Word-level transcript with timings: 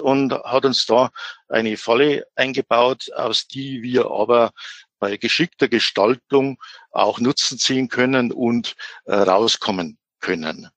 und 0.00 0.32
hat 0.32 0.64
uns 0.64 0.86
da 0.86 1.10
eine 1.48 1.76
Falle 1.76 2.26
eingebaut, 2.34 3.10
aus 3.14 3.46
die 3.46 3.82
wir 3.82 4.10
aber 4.10 4.52
bei 4.98 5.16
geschickter 5.16 5.68
Gestaltung 5.68 6.58
auch 6.90 7.20
Nutzen 7.20 7.58
ziehen 7.58 7.88
können 7.88 8.32
und 8.32 8.74
äh, 9.04 9.14
rauskommen 9.14 9.98
können. 10.20 10.70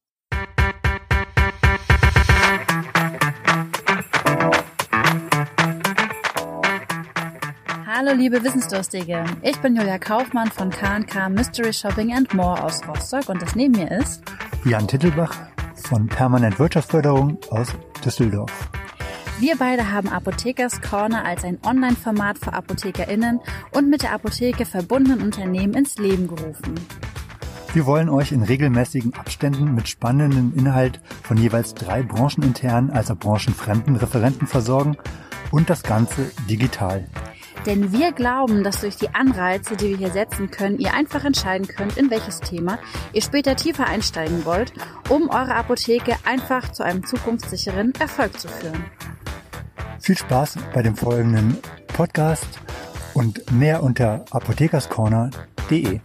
Hallo 7.85 8.13
liebe 8.13 8.43
Wissensdurstige, 8.43 9.25
ich 9.41 9.57
bin 9.57 9.75
Julia 9.75 9.97
Kaufmann 9.97 10.51
von 10.51 10.69
K&K 10.69 11.29
Mystery 11.29 11.73
Shopping 11.73 12.13
and 12.13 12.31
More 12.33 12.63
aus 12.63 12.87
Rostock 12.87 13.27
und 13.29 13.41
das 13.41 13.55
neben 13.55 13.73
mir 13.73 13.89
ist 13.89 14.21
Jan 14.65 14.87
Tittelbach 14.87 15.33
von 15.87 16.05
Permanent 16.07 16.59
Wirtschaftsförderung 16.59 17.39
aus 17.49 17.73
Düsseldorf. 18.03 18.69
Wir 19.39 19.55
beide 19.55 19.91
haben 19.91 20.09
Apothekers 20.09 20.81
Corner 20.81 21.23
als 21.23 21.43
ein 21.43 21.59
Online-Format 21.63 22.39
für 22.39 22.53
ApothekerInnen 22.53 23.39
und 23.71 23.87
mit 23.87 24.01
der 24.01 24.13
Apotheke 24.13 24.65
verbundenen 24.65 25.21
Unternehmen 25.21 25.75
ins 25.75 25.99
Leben 25.99 26.27
gerufen. 26.27 26.73
Wir 27.71 27.85
wollen 27.85 28.09
euch 28.09 28.31
in 28.31 28.41
regelmäßigen 28.41 29.13
Abständen 29.13 29.75
mit 29.75 29.87
spannendem 29.89 30.53
Inhalt 30.55 30.99
von 31.21 31.37
jeweils 31.37 31.75
drei 31.75 32.01
brancheninternen 32.01 32.89
als 32.89 33.11
auch 33.11 33.17
branchenfremden 33.17 33.95
Referenten 33.97 34.47
versorgen 34.47 34.97
und 35.51 35.69
das 35.69 35.83
Ganze 35.83 36.31
digital. 36.49 37.05
Denn 37.67 37.91
wir 37.91 38.13
glauben, 38.13 38.63
dass 38.63 38.81
durch 38.81 38.95
die 38.95 39.13
Anreize, 39.13 39.75
die 39.75 39.89
wir 39.89 39.97
hier 39.97 40.11
setzen 40.11 40.49
können, 40.49 40.79
ihr 40.79 40.95
einfach 40.95 41.25
entscheiden 41.25 41.67
könnt, 41.67 41.95
in 41.95 42.09
welches 42.09 42.39
Thema 42.39 42.79
ihr 43.13 43.21
später 43.21 43.55
tiefer 43.55 43.85
einsteigen 43.85 44.45
wollt, 44.45 44.73
um 45.09 45.29
eure 45.29 45.53
Apotheke 45.53 46.15
einfach 46.23 46.71
zu 46.71 46.81
einem 46.81 47.05
zukunftssicheren 47.05 47.93
Erfolg 47.99 48.39
zu 48.39 48.47
führen. 48.47 48.85
Viel 50.07 50.17
Spaß 50.17 50.55
bei 50.73 50.81
dem 50.81 50.95
folgenden 50.95 51.57
Podcast 51.87 52.61
und 53.13 53.51
mehr 53.51 53.83
unter 53.83 54.23
apothekerscorner.de. 54.31 55.99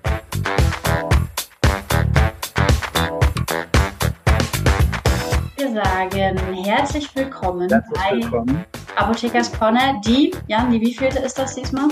Wir 5.56 5.72
sagen 5.72 6.36
herzlich 6.64 7.14
willkommen, 7.14 7.70
herzlich 7.70 8.24
willkommen. 8.24 8.64
bei 8.96 9.00
Apothekers 9.00 9.52
Corner. 9.52 10.00
Die, 10.04 10.34
Jan, 10.48 10.72
die 10.72 10.80
wievielte 10.80 11.20
ist 11.20 11.38
das 11.38 11.54
diesmal? 11.54 11.86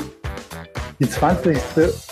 Die 0.99 1.09
20. 1.09 1.57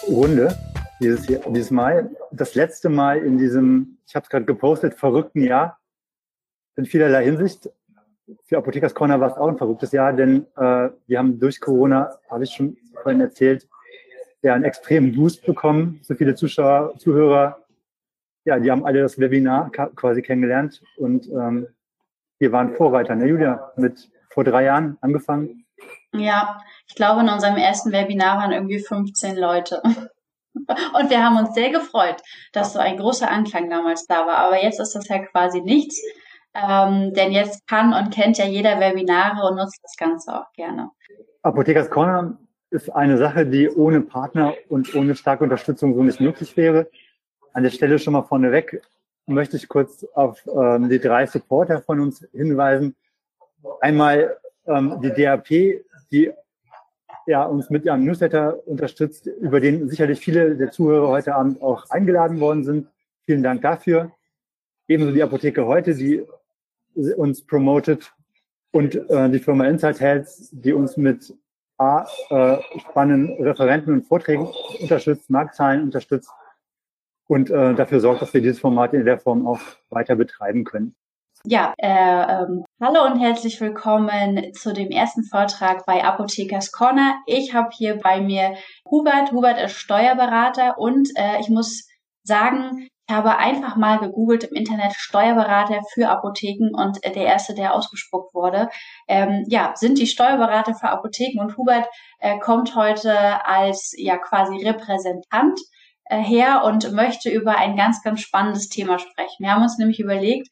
Runde 0.06 0.56
dieses, 1.00 1.26
dieses 1.26 1.72
Mal. 1.72 2.08
Das 2.30 2.54
letzte 2.54 2.88
Mal 2.88 3.18
in 3.18 3.36
diesem, 3.36 3.98
ich 4.06 4.14
habe 4.14 4.22
es 4.22 4.30
gerade 4.30 4.44
gepostet, 4.44 4.94
verrückten 4.94 5.42
Jahr. 5.42 5.80
In 6.76 6.86
vielerlei 6.86 7.24
Hinsicht 7.24 7.68
für 8.44 8.58
Apothekers 8.58 8.94
Corner 8.94 9.20
war 9.20 9.30
es 9.30 9.36
auch 9.36 9.48
ein 9.48 9.58
verrücktes 9.58 9.92
Jahr, 9.92 10.12
denn 10.12 10.46
äh, 10.56 10.90
wir 11.06 11.18
haben 11.18 11.38
durch 11.38 11.60
Corona, 11.60 12.18
habe 12.30 12.44
ich 12.44 12.50
schon 12.50 12.76
vorhin 13.02 13.20
erzählt, 13.20 13.68
ja 14.42 14.54
einen 14.54 14.64
extremen 14.64 15.14
Boost 15.14 15.44
bekommen. 15.44 16.00
So 16.02 16.14
viele 16.14 16.34
Zuschauer, 16.34 16.96
Zuhörer, 16.98 17.64
ja, 18.44 18.58
die 18.58 18.70
haben 18.70 18.84
alle 18.84 19.02
das 19.02 19.18
Webinar 19.18 19.70
quasi 19.70 20.22
kennengelernt 20.22 20.82
und 20.96 21.28
ähm, 21.28 21.66
wir 22.38 22.52
waren 22.52 22.74
Vorreiter, 22.74 23.14
ne 23.14 23.26
Julia, 23.26 23.72
mit 23.76 24.10
vor 24.30 24.44
drei 24.44 24.64
Jahren 24.64 24.96
angefangen. 25.00 25.66
Ja, 26.12 26.60
ich 26.86 26.94
glaube, 26.94 27.20
in 27.20 27.28
unserem 27.28 27.56
ersten 27.56 27.92
Webinar 27.92 28.38
waren 28.38 28.52
irgendwie 28.52 28.78
15 28.78 29.36
Leute. 29.36 29.82
Und 30.54 31.10
wir 31.10 31.22
haben 31.22 31.36
uns 31.38 31.54
sehr 31.54 31.70
gefreut, 31.70 32.16
dass 32.52 32.72
so 32.72 32.78
ein 32.78 32.96
großer 32.96 33.30
Anklang 33.30 33.70
damals 33.70 34.06
da 34.06 34.26
war. 34.26 34.38
Aber 34.38 34.62
jetzt 34.62 34.80
ist 34.80 34.94
das 34.94 35.06
ja 35.08 35.18
quasi 35.18 35.60
nichts. 35.60 36.00
Ähm, 36.58 37.14
denn 37.14 37.32
jetzt 37.32 37.66
kann 37.66 37.92
und 37.92 38.12
kennt 38.12 38.38
ja 38.38 38.46
jeder 38.46 38.80
Webinare 38.80 39.48
und 39.48 39.56
nutzt 39.56 39.80
das 39.82 39.96
Ganze 39.96 40.34
auch 40.34 40.52
gerne. 40.52 40.90
Apothekers 41.42 41.90
Corner 41.90 42.38
ist 42.70 42.90
eine 42.90 43.16
Sache, 43.16 43.46
die 43.46 43.68
ohne 43.68 44.00
Partner 44.00 44.54
und 44.68 44.94
ohne 44.94 45.14
starke 45.14 45.44
Unterstützung 45.44 45.94
so 45.94 46.02
nicht 46.02 46.20
möglich 46.20 46.56
wäre. 46.56 46.88
An 47.52 47.62
der 47.62 47.70
Stelle 47.70 47.98
schon 47.98 48.12
mal 48.12 48.22
vorneweg 48.22 48.82
möchte 49.26 49.56
ich 49.56 49.68
kurz 49.68 50.04
auf 50.14 50.40
ähm, 50.46 50.88
die 50.88 50.98
drei 50.98 51.26
Supporter 51.26 51.80
von 51.80 52.00
uns 52.00 52.26
hinweisen. 52.32 52.96
Einmal 53.80 54.36
ähm, 54.66 55.00
die 55.02 55.12
DAP, 55.12 55.48
die 56.10 56.32
ja, 57.26 57.44
uns 57.44 57.68
mit 57.68 57.84
ihrem 57.84 58.04
Newsletter 58.04 58.66
unterstützt, 58.66 59.26
über 59.26 59.60
den 59.60 59.88
sicherlich 59.88 60.18
viele 60.18 60.56
der 60.56 60.70
Zuhörer 60.70 61.08
heute 61.08 61.34
Abend 61.34 61.60
auch 61.60 61.88
eingeladen 61.90 62.40
worden 62.40 62.64
sind. 62.64 62.88
Vielen 63.26 63.42
Dank 63.42 63.60
dafür. 63.60 64.10
Ebenso 64.88 65.12
die 65.12 65.22
Apotheke 65.22 65.66
heute, 65.66 65.94
die 65.94 66.24
uns 67.16 67.44
promotet 67.46 68.12
und 68.72 68.94
äh, 68.94 69.30
die 69.30 69.38
Firma 69.38 69.66
Insight 69.66 70.00
Health, 70.00 70.28
die 70.52 70.72
uns 70.72 70.96
mit 70.96 71.34
A, 71.78 72.06
äh, 72.30 72.58
spannenden 72.80 73.42
Referenten 73.42 73.94
und 73.94 74.06
Vorträgen 74.06 74.48
unterstützt, 74.80 75.30
Marktzahlen 75.30 75.82
unterstützt 75.82 76.30
und 77.28 77.50
äh, 77.50 77.74
dafür 77.74 78.00
sorgt, 78.00 78.22
dass 78.22 78.34
wir 78.34 78.40
dieses 78.40 78.58
Format 78.58 78.94
in 78.94 79.04
der 79.04 79.20
Form 79.20 79.46
auch 79.46 79.60
weiter 79.90 80.16
betreiben 80.16 80.64
können. 80.64 80.96
Ja, 81.44 81.72
äh, 81.78 81.86
ähm, 81.88 82.64
hallo 82.82 83.06
und 83.06 83.20
herzlich 83.20 83.60
willkommen 83.60 84.52
zu 84.54 84.72
dem 84.72 84.90
ersten 84.90 85.22
Vortrag 85.22 85.86
bei 85.86 86.02
Apothekers 86.02 86.72
Corner. 86.72 87.14
Ich 87.26 87.54
habe 87.54 87.68
hier 87.72 87.96
bei 87.96 88.20
mir 88.20 88.56
Hubert. 88.90 89.30
Hubert 89.30 89.62
ist 89.62 89.76
Steuerberater 89.76 90.78
und 90.78 91.08
äh, 91.14 91.38
ich 91.40 91.48
muss 91.48 91.86
sagen, 92.24 92.88
ich 93.08 93.14
habe 93.14 93.38
einfach 93.38 93.76
mal 93.76 93.98
gegoogelt 93.98 94.44
im 94.44 94.54
Internet 94.54 94.92
Steuerberater 94.92 95.80
für 95.94 96.10
Apotheken 96.10 96.74
und 96.74 97.02
der 97.02 97.16
erste, 97.16 97.54
der 97.54 97.74
ausgespuckt 97.74 98.34
wurde, 98.34 98.68
ähm, 99.08 99.44
ja, 99.48 99.72
sind 99.76 99.98
die 99.98 100.06
Steuerberater 100.06 100.74
für 100.74 100.90
Apotheken 100.90 101.40
und 101.40 101.56
Hubert 101.56 101.86
äh, 102.18 102.38
kommt 102.38 102.74
heute 102.74 103.46
als 103.46 103.94
ja 103.96 104.18
quasi 104.18 104.62
Repräsentant 104.62 105.58
äh, 106.04 106.18
her 106.18 106.64
und 106.64 106.92
möchte 106.92 107.30
über 107.30 107.56
ein 107.56 107.76
ganz, 107.76 108.02
ganz 108.02 108.20
spannendes 108.20 108.68
Thema 108.68 108.98
sprechen. 108.98 109.38
Wir 109.38 109.54
haben 109.54 109.62
uns 109.62 109.78
nämlich 109.78 110.00
überlegt, 110.00 110.48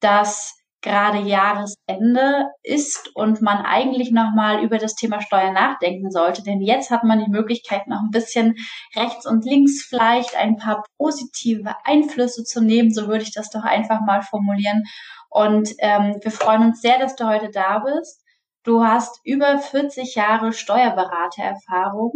dass 0.00 0.59
gerade 0.82 1.18
Jahresende 1.18 2.48
ist 2.62 3.10
und 3.14 3.42
man 3.42 3.58
eigentlich 3.58 4.10
nochmal 4.10 4.62
über 4.64 4.78
das 4.78 4.94
Thema 4.94 5.20
Steuern 5.20 5.54
nachdenken 5.54 6.10
sollte. 6.10 6.42
Denn 6.42 6.60
jetzt 6.60 6.90
hat 6.90 7.04
man 7.04 7.22
die 7.22 7.30
Möglichkeit, 7.30 7.86
noch 7.86 8.00
ein 8.00 8.10
bisschen 8.10 8.56
rechts 8.96 9.26
und 9.26 9.44
links 9.44 9.84
vielleicht 9.84 10.36
ein 10.36 10.56
paar 10.56 10.84
positive 10.96 11.74
Einflüsse 11.84 12.44
zu 12.44 12.62
nehmen. 12.62 12.92
So 12.92 13.08
würde 13.08 13.22
ich 13.22 13.32
das 13.32 13.50
doch 13.50 13.64
einfach 13.64 14.00
mal 14.00 14.22
formulieren. 14.22 14.84
Und 15.28 15.74
ähm, 15.78 16.16
wir 16.22 16.30
freuen 16.30 16.62
uns 16.64 16.80
sehr, 16.80 16.98
dass 16.98 17.14
du 17.14 17.26
heute 17.26 17.50
da 17.50 17.80
bist. 17.80 18.22
Du 18.64 18.84
hast 18.84 19.20
über 19.24 19.58
40 19.58 20.14
Jahre 20.14 20.52
Steuerberatererfahrung. 20.52 22.12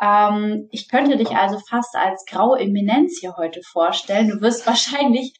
Ähm, 0.00 0.68
ich 0.70 0.88
könnte 0.88 1.16
dich 1.16 1.30
also 1.30 1.58
fast 1.68 1.94
als 1.94 2.24
graue 2.26 2.58
Eminenz 2.58 3.18
hier 3.20 3.36
heute 3.36 3.60
vorstellen. 3.62 4.28
Du 4.28 4.40
wirst 4.40 4.66
wahrscheinlich 4.66 5.34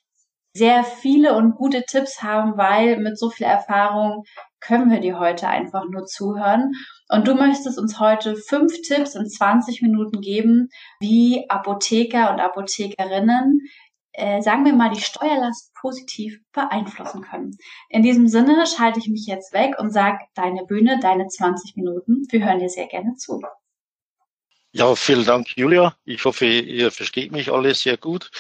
sehr 0.55 0.85
viele 0.85 1.35
und 1.35 1.55
gute 1.55 1.85
Tipps 1.85 2.23
haben, 2.23 2.57
weil 2.57 2.99
mit 2.99 3.19
so 3.19 3.31
viel 3.31 3.47
Erfahrung 3.47 4.25
können 4.61 4.91
wir 4.91 5.01
dir 5.01 5.19
heute 5.19 5.49
einfach 5.49 5.85
nur 5.91 6.05
zuhören. 6.05 6.73
Und 7.09 7.27
du 7.27 7.35
möchtest 7.35 7.79
uns 7.79 7.99
heute 7.99 8.37
fünf 8.37 8.73
Tipps 8.83 9.15
in 9.15 9.29
20 9.29 9.83
Minuten 9.83 10.21
geben, 10.21 10.69
wie 11.01 11.49
Apotheker 11.49 12.33
und 12.33 12.41
Apothekerinnen, 12.41 13.61
äh, 14.13 14.43
sagen 14.43 14.65
wir 14.65 14.75
mal, 14.75 14.91
die 14.91 15.01
Steuerlast 15.01 15.73
positiv 15.75 16.39
beeinflussen 16.53 17.23
können. 17.23 17.57
In 17.89 18.03
diesem 18.03 18.29
Sinne 18.29 18.67
schalte 18.67 18.99
ich 18.99 19.09
mich 19.09 19.27
jetzt 19.27 19.53
weg 19.53 19.79
und 19.79 19.91
sage, 19.91 20.19
deine 20.35 20.65
Bühne, 20.65 21.01
deine 21.01 21.29
20 21.29 21.77
Minuten. 21.77 22.27
Wir 22.31 22.45
hören 22.45 22.59
dir 22.59 22.69
sehr 22.69 22.87
gerne 22.87 23.15
zu. 23.15 23.41
Ja, 24.75 24.95
vielen 24.97 25.27
Dank, 25.27 25.49
Julia. 25.55 25.95
Ich 26.07 26.25
hoffe, 26.25 26.47
ihr 26.47 26.91
versteht 26.91 27.31
mich 27.31 27.53
alle 27.53 27.75
sehr 27.75 27.99
gut. 27.99 28.31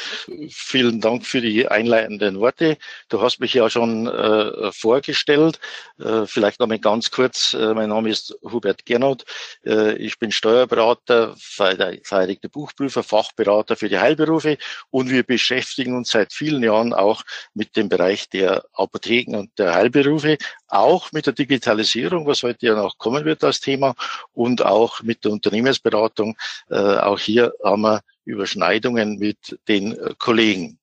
Vielen 0.48 0.98
Dank 0.98 1.26
für 1.26 1.42
die 1.42 1.68
einleitenden 1.68 2.40
Worte. 2.40 2.78
Du 3.10 3.20
hast 3.20 3.38
mich 3.38 3.52
ja 3.52 3.68
schon 3.68 4.06
äh, 4.06 4.72
vorgestellt. 4.72 5.60
Äh, 5.98 6.24
vielleicht 6.24 6.58
noch 6.58 6.68
mal 6.68 6.78
ganz 6.78 7.10
kurz. 7.10 7.52
Äh, 7.52 7.74
mein 7.74 7.90
Name 7.90 8.08
ist 8.08 8.34
Hubert 8.42 8.86
Gernot. 8.86 9.26
Äh, 9.66 9.96
ich 9.96 10.18
bin 10.18 10.32
Steuerberater, 10.32 11.34
verteidigter 11.38 12.48
Buchprüfer, 12.48 13.02
Fachberater 13.02 13.76
für 13.76 13.90
die 13.90 13.98
Heilberufe 13.98 14.56
und 14.88 15.10
wir 15.10 15.24
beschäftigen 15.24 15.94
uns 15.94 16.12
seit 16.12 16.32
vielen 16.32 16.62
Jahren 16.62 16.94
auch 16.94 17.24
mit 17.52 17.76
dem 17.76 17.90
Bereich 17.90 18.30
der 18.30 18.64
Apotheken 18.72 19.36
und 19.36 19.50
der 19.58 19.74
Heilberufe, 19.74 20.38
auch 20.72 21.12
mit 21.12 21.26
der 21.26 21.34
Digitalisierung, 21.34 22.26
was 22.26 22.42
heute 22.42 22.66
ja 22.66 22.74
noch 22.74 22.98
kommen 22.98 23.24
wird 23.24 23.44
als 23.44 23.60
Thema 23.60 23.94
und 24.32 24.62
auch 24.64 25.02
mit 25.02 25.24
der 25.24 25.32
Unternehmensberatung 25.32 25.92
Beratung. 25.92 26.36
Äh, 26.70 26.98
auch 26.98 27.18
hier 27.18 27.52
haben 27.62 27.82
wir 27.82 28.02
Überschneidungen 28.24 29.18
mit 29.18 29.58
den 29.68 29.92
äh, 29.92 30.14
Kollegen. 30.18 30.78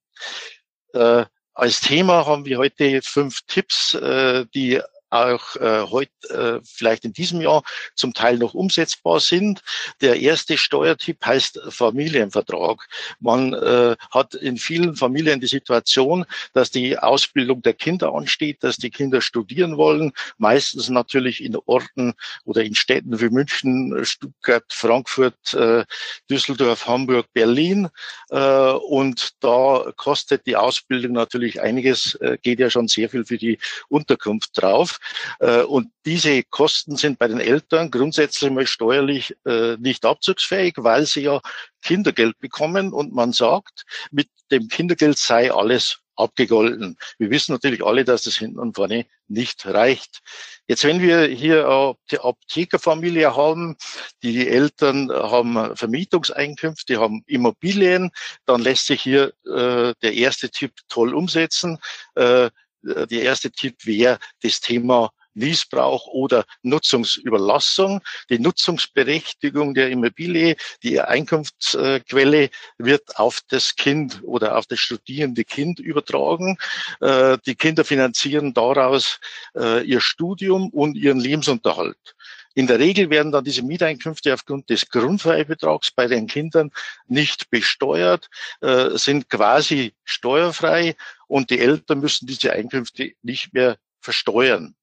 Äh, 0.94 1.26
als 1.54 1.82
Thema 1.82 2.26
haben 2.26 2.46
wir 2.46 2.58
heute 2.58 3.02
fünf 3.04 3.42
Tipps, 3.48 3.94
äh, 3.96 4.46
die 4.54 4.82
auch 5.10 5.56
äh, 5.56 5.82
heute, 5.90 6.12
äh, 6.30 6.60
vielleicht 6.64 7.06
in 7.06 7.14
diesem 7.14 7.42
Jahr 7.42 7.64
zum 7.96 8.14
Teil 8.14 8.38
noch 8.38 8.54
umsetzbar 8.54 9.20
sind. 9.20 9.62
Der 10.02 10.20
erste 10.20 10.58
Steuertyp 10.58 11.26
heißt 11.26 11.60
Familienvertrag. 11.70 12.88
Man 13.20 13.54
äh, 13.54 13.96
hat 14.12 14.36
in 14.36 14.58
vielen 14.58 14.96
Familien 14.96 15.40
die 15.40 15.48
Situation, 15.48 16.26
dass 16.54 16.72
die 16.72 16.98
Ausbildung 16.98 17.62
der 17.62 17.74
Kinder 17.74 18.14
ansteht, 18.14 18.64
dass 18.64 18.78
die 18.78 18.90
Kinder 18.90 19.22
studieren 19.22 19.78
wollen, 19.78 20.12
meistens 20.38 20.90
natürlich 20.90 21.44
in 21.44 21.56
Orten 21.56 22.14
oder 22.46 22.64
in 22.64 22.76
Städten 22.76 23.20
wie 23.20 23.30
München, 23.30 24.06
Stuttgart, 24.06 24.66
Frankfurt, 24.70 25.54
äh, 25.54 25.86
Düsseldorf, 26.30 26.88
Hamburg, 26.88 27.28
Berlin. 27.34 27.90
Äh, 28.30 28.72
und 28.72 29.32
da 29.40 29.92
kostet 29.96 30.46
die 30.46 30.56
Ausbildung 30.56 31.14
natürlich 31.14 31.62
einiges, 31.62 32.16
äh, 32.16 32.38
geht 32.42 32.60
ja 32.60 32.70
schon 32.70 32.88
sehr 32.88 33.10
viel 33.10 33.26
für 33.26 33.38
die 33.38 33.60
Unterkunft 33.88 34.52
drauf. 34.54 34.99
Äh, 35.40 35.62
und 35.62 35.92
diese 36.06 36.44
Kosten 36.44 36.96
sind 36.96 37.20
bei 37.20 37.28
den 37.28 37.40
Eltern 37.40 37.92
grundsätzlich 37.92 38.52
mal 38.52 38.68
steuerlich 38.68 39.36
äh, 39.46 39.78
nicht 39.78 40.06
abzugsfähig, 40.06 40.76
weil 40.78 41.06
sie 41.06 41.22
ja 41.22 41.42
Kindergeld 41.82 42.40
bekommen 42.40 42.94
und 42.94 43.14
man 43.14 43.32
sagt, 43.32 43.86
mit 44.12 44.30
dem 44.52 44.68
Kindergeld 44.68 45.18
sei 45.18 45.52
alles 45.52 46.00
abgegolten. 46.20 46.98
Wir 47.18 47.30
wissen 47.30 47.54
natürlich 47.54 47.84
alle, 47.84 48.04
dass 48.04 48.24
das 48.24 48.36
hinten 48.36 48.60
und 48.60 48.76
vorne 48.76 49.06
nicht 49.28 49.66
reicht. 49.66 50.20
Jetzt, 50.68 50.84
wenn 50.84 51.02
wir 51.02 51.26
hier 51.26 51.96
die 52.12 52.20
Apothekerfamilie 52.20 53.36
haben, 53.36 53.78
die 54.22 54.48
Eltern 54.48 55.10
haben 55.12 55.76
Vermietungseinkünfte, 55.76 57.00
haben 57.00 57.24
Immobilien, 57.26 58.12
dann 58.46 58.62
lässt 58.62 58.88
sich 58.88 59.02
hier 59.02 59.34
äh, 59.46 59.94
der 60.02 60.14
erste 60.14 60.50
Typ 60.50 60.74
toll 60.90 61.14
umsetzen. 61.14 61.80
Äh, 62.16 62.50
der 62.82 63.22
erste 63.24 63.52
Tipp 63.52 63.86
wäre 63.86 64.20
das 64.42 64.62
Thema 64.62 65.12
Missbrauch 65.34 66.08
oder 66.08 66.46
Nutzungsüberlassung. 66.64 68.02
Die 68.30 68.40
Nutzungsberechtigung 68.40 69.74
der 69.74 69.90
Immobilie, 69.90 70.56
die 70.84 71.00
Einkunftsquelle 71.00 72.50
wird 72.78 73.18
auf 73.18 73.42
das 73.48 73.76
Kind 73.76 74.22
oder 74.24 74.58
auf 74.58 74.66
das 74.68 74.80
studierende 74.80 75.44
Kind 75.44 75.80
übertragen. 75.80 76.58
Äh, 77.02 77.38
die 77.46 77.56
Kinder 77.56 77.84
finanzieren 77.84 78.54
daraus 78.54 79.20
äh, 79.56 79.84
ihr 79.84 80.02
Studium 80.02 80.70
und 80.70 80.96
ihren 80.96 81.20
Lebensunterhalt. 81.20 82.16
In 82.60 82.68
der 82.68 82.78
Regel 82.78 83.10
werden 83.10 83.32
dann 83.32 83.46
diese 83.46 83.64
Mieteinkünfte 83.64 84.34
aufgrund 84.34 84.70
des 84.70 84.90
Grundfreibetrags 84.90 85.92
bei 85.92 86.08
den 86.08 86.28
Kindern 86.28 86.72
nicht 87.08 87.50
besteuert, 87.50 88.30
äh, 88.60 88.98
sind 88.98 89.30
quasi 89.30 89.94
steuerfrei 90.04 90.98
und 91.28 91.52
die 91.52 91.60
Eltern 91.60 92.02
müssen 92.02 92.28
diese 92.28 92.52
Einkünfte 92.52 93.14
nicht 93.22 93.54
mehr 93.54 93.78
versteuern. 94.02 94.76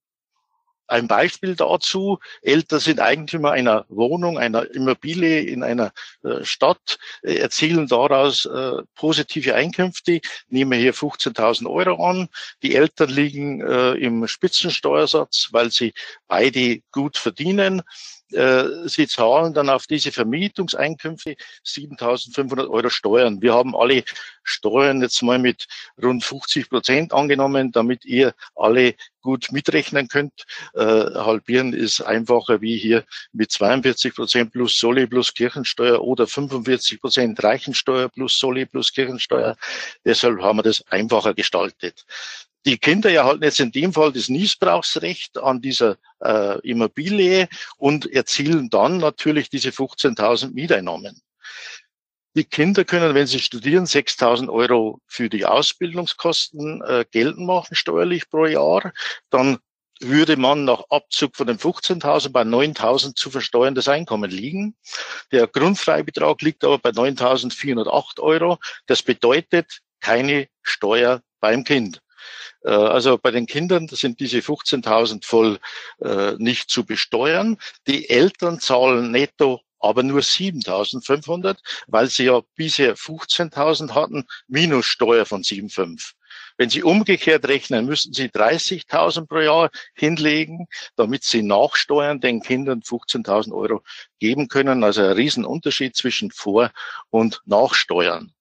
Ein 0.88 1.08
Beispiel 1.08 1.56
dazu, 1.56 2.18
Eltern 2.42 2.80
sind 2.80 3.00
Eigentümer 3.00 3.50
einer 3.52 3.84
Wohnung, 3.88 4.38
einer 4.38 4.70
Immobilie 4.72 5.40
in 5.40 5.62
einer 5.62 5.92
äh, 6.22 6.44
Stadt, 6.44 6.98
äh, 7.22 7.36
erzielen 7.36 7.88
daraus 7.88 8.44
äh, 8.44 8.82
positive 8.94 9.54
Einkünfte, 9.54 10.20
nehmen 10.48 10.78
hier 10.78 10.94
15.000 10.94 11.68
Euro 11.68 12.04
an. 12.08 12.28
Die 12.62 12.74
Eltern 12.74 13.10
liegen 13.10 13.60
im 13.60 14.26
Spitzensteuersatz, 14.26 15.48
weil 15.52 15.70
sie 15.70 15.92
beide 16.28 16.80
gut 16.92 17.16
verdienen. 17.16 17.82
Äh, 18.32 18.88
sie 18.88 19.06
zahlen 19.06 19.54
dann 19.54 19.68
auf 19.68 19.86
diese 19.86 20.10
Vermietungseinkünfte 20.10 21.36
7.500 21.64 22.68
Euro 22.68 22.90
Steuern. 22.90 23.40
Wir 23.40 23.54
haben 23.54 23.76
alle 23.76 24.02
Steuern 24.42 25.00
jetzt 25.00 25.22
mal 25.22 25.38
mit 25.38 25.66
rund 26.02 26.24
50 26.24 26.68
Prozent 26.68 27.12
angenommen, 27.12 27.70
damit 27.72 28.04
ihr 28.04 28.34
alle 28.56 28.94
gut 29.22 29.52
mitrechnen 29.52 30.08
könnt. 30.08 30.44
Äh, 30.74 30.84
halbieren 30.84 31.72
ist 31.72 32.00
einfacher 32.00 32.60
wie 32.60 32.76
hier 32.76 33.04
mit 33.32 33.52
42 33.52 34.14
Prozent 34.14 34.52
plus 34.52 34.78
Soli 34.78 35.06
plus 35.06 35.32
Kirchensteuer 35.32 36.00
oder 36.00 36.26
45 36.26 37.00
Prozent 37.00 37.42
Reichensteuer 37.42 38.08
plus 38.08 38.38
Soli 38.38 38.66
plus 38.66 38.92
Kirchensteuer. 38.92 39.56
Deshalb 40.04 40.40
haben 40.42 40.58
wir 40.58 40.62
das 40.64 40.84
einfacher 40.90 41.34
gestaltet 41.34 42.04
die 42.66 42.78
Kinder 42.78 43.10
erhalten 43.10 43.44
jetzt 43.44 43.60
in 43.60 43.70
dem 43.70 43.92
Fall 43.92 44.12
das 44.12 44.28
Niesbrauchsrecht 44.28 45.38
an 45.38 45.62
dieser 45.62 45.98
äh, 46.20 46.58
Immobilie 46.68 47.48
und 47.78 48.10
erzielen 48.12 48.68
dann 48.70 48.98
natürlich 48.98 49.48
diese 49.48 49.70
15.000 49.70 50.52
Mieteinnahmen. 50.52 51.22
Die 52.34 52.44
Kinder 52.44 52.84
können, 52.84 53.14
wenn 53.14 53.28
sie 53.28 53.38
studieren, 53.38 53.86
6.000 53.86 54.50
Euro 54.50 55.00
für 55.06 55.30
die 55.30 55.46
Ausbildungskosten 55.46 56.82
äh, 56.82 57.04
geltend 57.10 57.46
machen, 57.46 57.76
steuerlich 57.76 58.28
pro 58.28 58.46
Jahr. 58.46 58.92
Dann 59.30 59.58
würde 60.00 60.36
man 60.36 60.64
nach 60.64 60.82
Abzug 60.90 61.36
von 61.36 61.46
den 61.46 61.58
15.000 61.58 62.30
bei 62.30 62.42
9.000 62.42 63.14
zu 63.14 63.30
versteuerndes 63.30 63.88
Einkommen 63.88 64.30
liegen. 64.30 64.76
Der 65.30 65.46
Grundfreibetrag 65.46 66.42
liegt 66.42 66.64
aber 66.64 66.78
bei 66.78 66.90
9.408 66.90 68.20
Euro. 68.20 68.58
Das 68.86 69.02
bedeutet 69.02 69.80
keine 70.00 70.48
Steuer 70.62 71.22
beim 71.40 71.64
Kind. 71.64 72.02
Äh, 72.62 72.70
also 72.70 73.18
bei 73.18 73.30
den 73.30 73.46
Kindern 73.46 73.88
sind 73.88 74.20
diese 74.20 74.38
15.000 74.38 75.24
voll 75.24 75.58
äh, 76.00 76.32
nicht 76.38 76.70
zu 76.70 76.84
besteuern. 76.84 77.58
Die 77.86 78.08
Eltern 78.08 78.60
zahlen 78.60 79.10
netto 79.10 79.60
aber 79.78 80.02
nur 80.02 80.20
7.500, 80.20 81.58
weil 81.86 82.08
sie 82.08 82.24
ja 82.24 82.40
bisher 82.54 82.96
15.000 82.96 83.94
hatten, 83.94 84.24
minus 84.48 84.86
Steuer 84.86 85.26
von 85.26 85.42
7,5. 85.42 86.12
Wenn 86.58 86.70
Sie 86.70 86.82
umgekehrt 86.82 87.46
rechnen, 87.46 87.84
müssen 87.84 88.14
Sie 88.14 88.28
30.000 88.28 89.26
pro 89.26 89.40
Jahr 89.40 89.70
hinlegen, 89.94 90.66
damit 90.96 91.22
Sie 91.22 91.42
nachsteuern 91.42 92.20
den 92.20 92.40
Kindern 92.40 92.80
15.000 92.80 93.52
Euro 93.52 93.82
geben 94.18 94.48
können. 94.48 94.82
Also 94.82 95.02
ein 95.02 95.12
Riesenunterschied 95.12 95.94
zwischen 95.94 96.30
Vor- 96.30 96.72
und 97.10 97.42
Nachsteuern. 97.44 98.32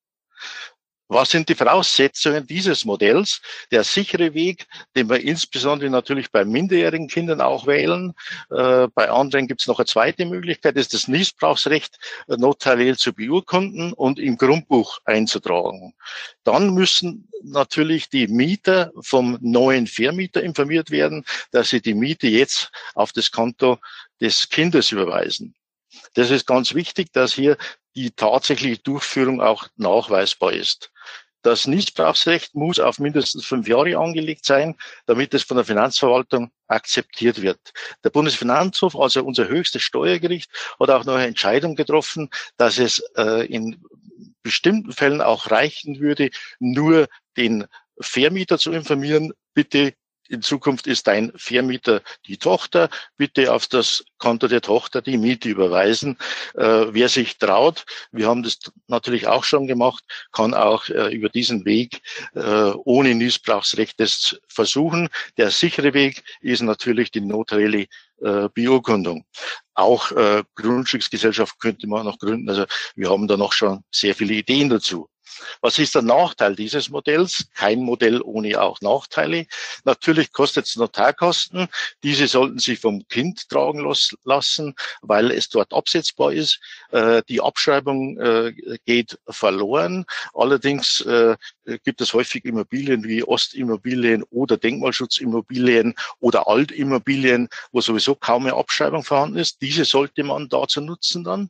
Was 1.07 1.29
sind 1.29 1.49
die 1.49 1.55
Voraussetzungen 1.55 2.47
dieses 2.47 2.83
Modells? 2.83 3.39
Der 3.69 3.83
sichere 3.83 4.33
Weg, 4.33 4.65
den 4.95 5.07
wir 5.07 5.19
insbesondere 5.19 5.89
natürlich 5.91 6.31
bei 6.31 6.43
minderjährigen 6.43 7.07
Kindern 7.07 7.41
auch 7.41 7.67
wählen. 7.67 8.13
Äh, 8.49 8.87
bei 8.95 9.11
anderen 9.11 9.47
gibt 9.47 9.61
es 9.61 9.67
noch 9.67 9.77
eine 9.77 9.85
zweite 9.85 10.25
Möglichkeit, 10.25 10.77
ist 10.77 10.95
das 10.95 11.07
Missbrauchsrecht 11.07 11.99
äh, 12.27 12.37
notariell 12.37 12.97
zu 12.97 13.13
beurkunden 13.13 13.93
und 13.93 14.17
im 14.17 14.35
Grundbuch 14.35 14.97
einzutragen. 15.05 15.93
Dann 16.43 16.73
müssen 16.73 17.29
natürlich 17.43 18.09
die 18.09 18.27
Mieter 18.27 18.91
vom 18.99 19.37
neuen 19.41 19.85
Vermieter 19.85 20.41
informiert 20.41 20.89
werden, 20.89 21.23
dass 21.51 21.69
sie 21.69 21.81
die 21.81 21.93
Miete 21.93 22.27
jetzt 22.27 22.71
auf 22.95 23.11
das 23.11 23.29
Konto 23.29 23.77
des 24.19 24.49
Kindes 24.49 24.91
überweisen. 24.91 25.53
Das 26.15 26.31
ist 26.31 26.47
ganz 26.47 26.73
wichtig, 26.73 27.13
dass 27.13 27.33
hier 27.33 27.57
die 27.95 28.11
tatsächliche 28.11 28.81
Durchführung 28.81 29.39
auch 29.41 29.67
nachweisbar 29.77 30.53
ist. 30.53 30.91
Das 31.45 31.67
Nichtbrauchsrecht 31.67 32.55
muss 32.55 32.79
auf 32.79 32.97
mindestens 32.97 33.45
fünf 33.45 33.67
Jahre 33.67 33.99
angelegt 33.99 34.45
sein, 34.45 34.75
damit 35.05 35.31
es 35.35 35.43
von 35.43 35.57
der 35.57 35.63
Finanzverwaltung 35.63 36.49
akzeptiert 36.67 37.43
wird. 37.43 37.59
Der 38.03 38.09
Bundesfinanzhof, 38.09 38.95
also 38.95 39.23
unser 39.23 39.47
höchstes 39.47 39.83
Steuergericht, 39.83 40.49
hat 40.79 40.89
auch 40.89 41.05
noch 41.05 41.13
eine 41.13 41.27
Entscheidung 41.27 41.75
getroffen, 41.75 42.31
dass 42.57 42.79
es 42.79 42.97
äh, 43.15 43.45
in 43.45 43.79
bestimmten 44.41 44.91
Fällen 44.91 45.21
auch 45.21 45.51
reichen 45.51 45.99
würde, 45.99 46.31
nur 46.57 47.07
den 47.37 47.67
Vermieter 47.99 48.57
zu 48.57 48.71
informieren, 48.71 49.31
bitte 49.53 49.93
in 50.29 50.41
Zukunft 50.41 50.87
ist 50.87 51.07
dein 51.07 51.31
Vermieter 51.35 52.01
die 52.27 52.37
Tochter. 52.37 52.89
Bitte 53.17 53.53
auf 53.53 53.67
das 53.67 54.03
Konto 54.17 54.47
der 54.47 54.61
Tochter 54.61 55.01
die 55.01 55.17
Miete 55.17 55.49
überweisen. 55.49 56.17
Äh, 56.55 56.85
wer 56.89 57.09
sich 57.09 57.37
traut, 57.37 57.85
wir 58.11 58.27
haben 58.27 58.43
das 58.43 58.59
natürlich 58.87 59.27
auch 59.27 59.43
schon 59.43 59.67
gemacht, 59.67 60.03
kann 60.31 60.53
auch 60.53 60.89
äh, 60.89 61.13
über 61.13 61.29
diesen 61.29 61.65
Weg 61.65 62.01
äh, 62.33 62.71
ohne 62.83 63.15
Missbrauchsrecht 63.15 63.99
das 63.99 64.39
versuchen. 64.47 65.09
Der 65.37 65.51
sichere 65.51 65.93
Weg 65.93 66.23
ist 66.41 66.61
natürlich 66.61 67.11
die 67.11 67.21
notarielle 67.21 67.87
äh, 68.21 68.49
Beurkundung. 68.53 69.25
Auch 69.73 70.11
äh, 70.11 70.43
Grundstücksgesellschaft 70.55 71.59
könnte 71.59 71.87
man 71.87 72.05
noch 72.05 72.17
gründen. 72.17 72.49
Also 72.49 72.65
wir 72.95 73.09
haben 73.09 73.27
da 73.27 73.37
noch 73.37 73.53
schon 73.53 73.83
sehr 73.91 74.15
viele 74.15 74.33
Ideen 74.33 74.69
dazu. 74.69 75.09
Was 75.61 75.79
ist 75.79 75.95
der 75.95 76.01
Nachteil 76.01 76.55
dieses 76.55 76.89
Modells? 76.89 77.45
Kein 77.53 77.79
Modell 77.79 78.21
ohne 78.21 78.61
auch 78.61 78.81
Nachteile. 78.81 79.47
Natürlich 79.83 80.31
kostet 80.31 80.65
es 80.65 80.75
Notarkosten. 80.75 81.67
Diese 82.03 82.27
sollten 82.27 82.59
sich 82.59 82.79
vom 82.79 83.07
Kind 83.07 83.49
tragen 83.49 83.85
lassen, 84.23 84.75
weil 85.01 85.31
es 85.31 85.49
dort 85.49 85.73
absetzbar 85.73 86.33
ist. 86.33 86.59
Äh, 86.91 87.23
die 87.27 87.41
Abschreibung 87.41 88.19
äh, 88.19 88.53
geht 88.85 89.17
verloren. 89.27 90.05
Allerdings 90.33 91.01
äh, 91.01 91.35
gibt 91.83 92.01
es 92.01 92.13
häufig 92.13 92.45
Immobilien 92.45 93.03
wie 93.03 93.23
Ostimmobilien 93.23 94.23
oder 94.29 94.57
Denkmalschutzimmobilien 94.57 95.95
oder 96.19 96.47
Altimmobilien, 96.47 97.49
wo 97.71 97.81
sowieso 97.81 98.15
kaum 98.15 98.43
mehr 98.43 98.55
Abschreibung 98.55 99.03
vorhanden 99.03 99.37
ist. 99.37 99.61
Diese 99.61 99.85
sollte 99.85 100.23
man 100.23 100.49
dazu 100.49 100.81
nutzen 100.81 101.23
dann. 101.23 101.49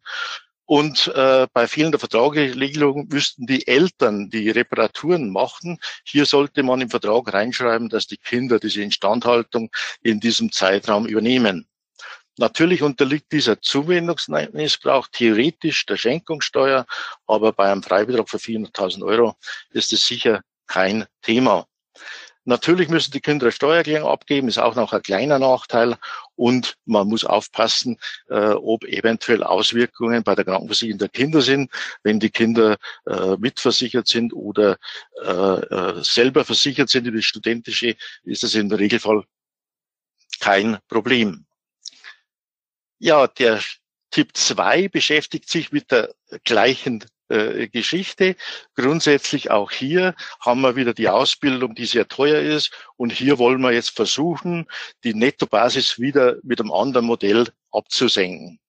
Und 0.66 1.08
äh, 1.16 1.48
bei 1.54 1.68
fehlender 1.68 2.00
Vertragsregelung 2.00 3.08
müssten 3.10 3.46
die 3.46 3.68
Eltern 3.68 4.30
die 4.32 4.50
Reparaturen 4.50 5.30
machen. 5.30 5.80
Hier 6.04 6.26
sollte 6.26 6.64
man 6.64 6.82
im 6.82 6.90
Vertrag 6.90 7.32
reinschreiben, 7.32 7.90
dass 7.90 8.08
die 8.08 8.18
Kinder 8.18 8.60
diese 8.60 8.82
Instandhaltung 8.82 9.70
in 10.02 10.20
diesem 10.20 10.52
Zeitraum 10.52 11.06
übernehmen. 11.06 11.68
Natürlich 12.38 12.82
unterliegt 12.82 13.32
dieser 13.32 13.62
Zuwendungsmissbrauch 13.62 15.08
theoretisch 15.12 15.86
der 15.86 15.96
Schenkungssteuer, 15.96 16.86
aber 17.28 17.54
bei 17.54 17.72
einem 17.72 17.84
Freibetrag 17.84 18.28
von 18.28 18.40
400.000 18.40 19.06
Euro 19.06 19.36
ist 19.70 19.94
es 19.94 20.06
sicher 20.06 20.42
kein 20.68 21.06
Thema. 21.22 21.66
Natürlich 22.48 22.90
müssen 22.90 23.12
die 23.12 23.22
Kinder 23.22 23.52
Steuererklärung 23.52 24.08
abgeben, 24.08 24.48
ist 24.48 24.60
auch 24.60 24.75
noch 24.75 24.94
ein 24.94 25.02
kleiner 25.02 25.40
Nachteil. 25.40 25.98
Und 26.36 26.78
man 26.86 27.08
muss 27.08 27.25
aufpassen, 27.25 27.98
äh, 28.30 28.52
ob 28.52 28.84
eventuell 28.84 29.44
Auswirkungen 29.44 30.24
bei 30.24 30.36
der 30.36 30.46
Krankenversicherung 30.46 31.00
der 31.00 31.10
Kinder 31.10 31.42
sind. 31.42 31.72
Wenn 32.04 32.20
die 32.20 32.30
Kinder 32.30 32.78
äh, 33.08 33.36
mitversichert 33.38 34.08
sind 34.08 34.32
oder 34.32 34.78
äh, 35.24 35.28
äh 35.28 36.04
selber 36.04 36.46
versichert 36.46 36.90
sind 36.90 37.08
über 37.08 37.18
die 37.18 37.24
studentische, 37.24 37.96
ist 38.24 38.44
das 38.44 38.54
im 38.54 38.72
Regelfall 38.72 39.24
kein 40.40 40.78
Problem. 40.88 41.46
Ja, 43.00 43.25
der 43.25 43.60
Tipp 44.12 44.38
2 44.38 44.88
beschäftigt 44.90 45.50
sich 45.50 45.72
mit 45.72 45.92
der 45.92 46.14
gleichen 46.44 47.04
äh, 47.29 47.67
Geschichte. 47.67 48.36
Grundsätzlich 48.75 49.51
auch 49.51 49.72
hier 49.72 50.15
haben 50.39 50.62
wir 50.62 50.75
wieder 50.75 50.94
die 50.94 51.10
Ausbildung, 51.10 51.75
die 51.75 51.86
sehr 51.86 52.08
teuer 52.08 52.41
ist. 52.41 52.72
Und 52.98 53.12
hier 53.12 53.38
wollen 53.38 53.62
wir 53.62 53.72
jetzt 53.72 53.96
versuchen, 53.96 54.67
die 55.03 55.13
Nettobasis 55.13 56.00
wieder 56.00 56.38
mit 56.44 56.60
einem 56.60 56.72
anderen 56.72 57.05
Modell 57.05 57.48
abzusenken. 57.72 58.60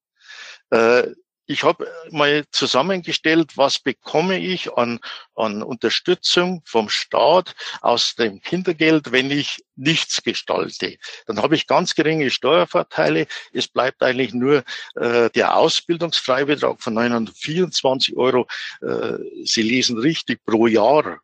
Äh, 0.71 1.09
ich 1.47 1.63
habe 1.63 1.87
mal 2.11 2.45
zusammengestellt, 2.51 3.57
was 3.57 3.79
bekomme 3.79 4.39
ich 4.39 4.73
an, 4.75 4.99
an 5.35 5.63
Unterstützung 5.63 6.63
vom 6.65 6.89
Staat 6.89 7.55
aus 7.81 8.15
dem 8.17 8.41
Kindergeld, 8.41 9.13
wenn 9.13 9.31
ich 9.31 9.65
nichts 9.77 10.23
gestalte. 10.23 10.97
Dann 11.27 11.43
habe 11.43 11.55
ich 11.55 11.67
ganz 11.67 11.95
geringe 11.95 12.31
Steuervorteile. 12.31 13.27
Es 13.53 13.69
bleibt 13.69 14.03
eigentlich 14.03 14.35
nur 14.35 14.65
äh, 14.97 15.31
der 15.31 15.57
Ausbildungsfreibetrag 15.57 16.83
von 16.83 16.95
924 16.95 18.17
Euro. 18.17 18.47
Äh, 18.83 19.19
Sie 19.45 19.63
lesen 19.63 19.99
richtig 19.99 20.45
pro 20.45 20.67
Jahr 20.67 21.21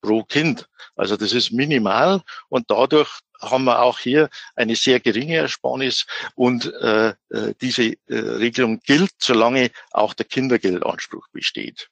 pro 0.00 0.24
Kind. 0.24 0.68
Also 0.96 1.16
das 1.16 1.32
ist 1.32 1.52
minimal 1.52 2.22
und 2.48 2.70
dadurch 2.70 3.20
haben 3.40 3.64
wir 3.64 3.80
auch 3.80 3.98
hier 3.98 4.28
eine 4.54 4.76
sehr 4.76 5.00
geringe 5.00 5.36
Ersparnis 5.36 6.06
und 6.34 6.72
äh, 6.74 7.14
äh, 7.30 7.54
diese 7.60 7.84
äh, 7.84 7.96
Regelung 8.08 8.80
gilt, 8.80 9.12
solange 9.18 9.70
auch 9.92 10.14
der 10.14 10.26
Kindergeldanspruch 10.26 11.26
besteht. 11.32 11.88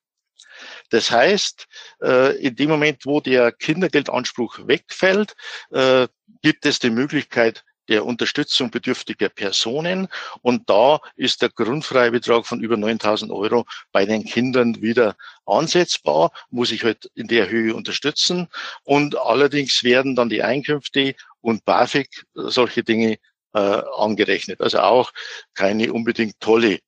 Das 0.91 1.11
heißt, 1.11 1.67
äh, 2.03 2.37
in 2.39 2.57
dem 2.57 2.71
Moment, 2.71 3.07
wo 3.07 3.21
der 3.21 3.53
Kindergeldanspruch 3.53 4.67
wegfällt, 4.67 5.35
äh, 5.71 6.09
gibt 6.43 6.67
es 6.67 6.79
die 6.79 6.91
Möglichkeit, 6.91 7.65
der 7.89 8.05
Unterstützung 8.05 8.71
bedürftiger 8.71 9.29
Personen. 9.29 10.09
Und 10.43 10.69
da 10.69 11.01
ist 11.17 11.43
der 11.43 11.51
Grundfreibetrag 11.51 12.47
von 12.47 12.61
über 12.61 12.77
9000 12.77 13.33
Euro 13.33 13.67
bei 13.93 14.07
den 14.07 14.25
Kindern 14.25 14.81
wieder 14.83 15.17
ansetzbar, 15.47 16.33
muss 16.51 16.71
ich 16.71 16.85
halt 16.85 17.11
in 17.15 17.29
der 17.29 17.49
Höhe 17.49 17.75
unterstützen. 17.75 18.49
Und 18.85 19.17
allerdings 19.17 19.83
werden 19.85 20.17
dann 20.17 20.29
die 20.29 20.43
Einkünfte 20.43 21.15
und 21.41 21.65
BAföG 21.65 22.09
solche 22.35 22.85
Dinge 22.85 23.19
äh, 23.55 23.59
angerechnet. 23.59 24.61
Also 24.61 24.81
auch 24.81 25.13
keine 25.55 25.93
unbedingt 25.93 26.39
tolle 26.41 26.81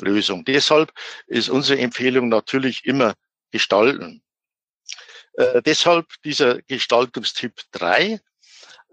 Lösung. 0.00 0.44
Deshalb 0.44 0.92
ist 1.26 1.48
unsere 1.48 1.80
Empfehlung 1.80 2.28
natürlich 2.28 2.84
immer 2.84 3.14
gestalten. 3.50 4.22
Äh, 5.34 5.62
deshalb 5.62 6.06
dieser 6.24 6.62
Gestaltungstipp 6.62 7.60
3, 7.72 8.20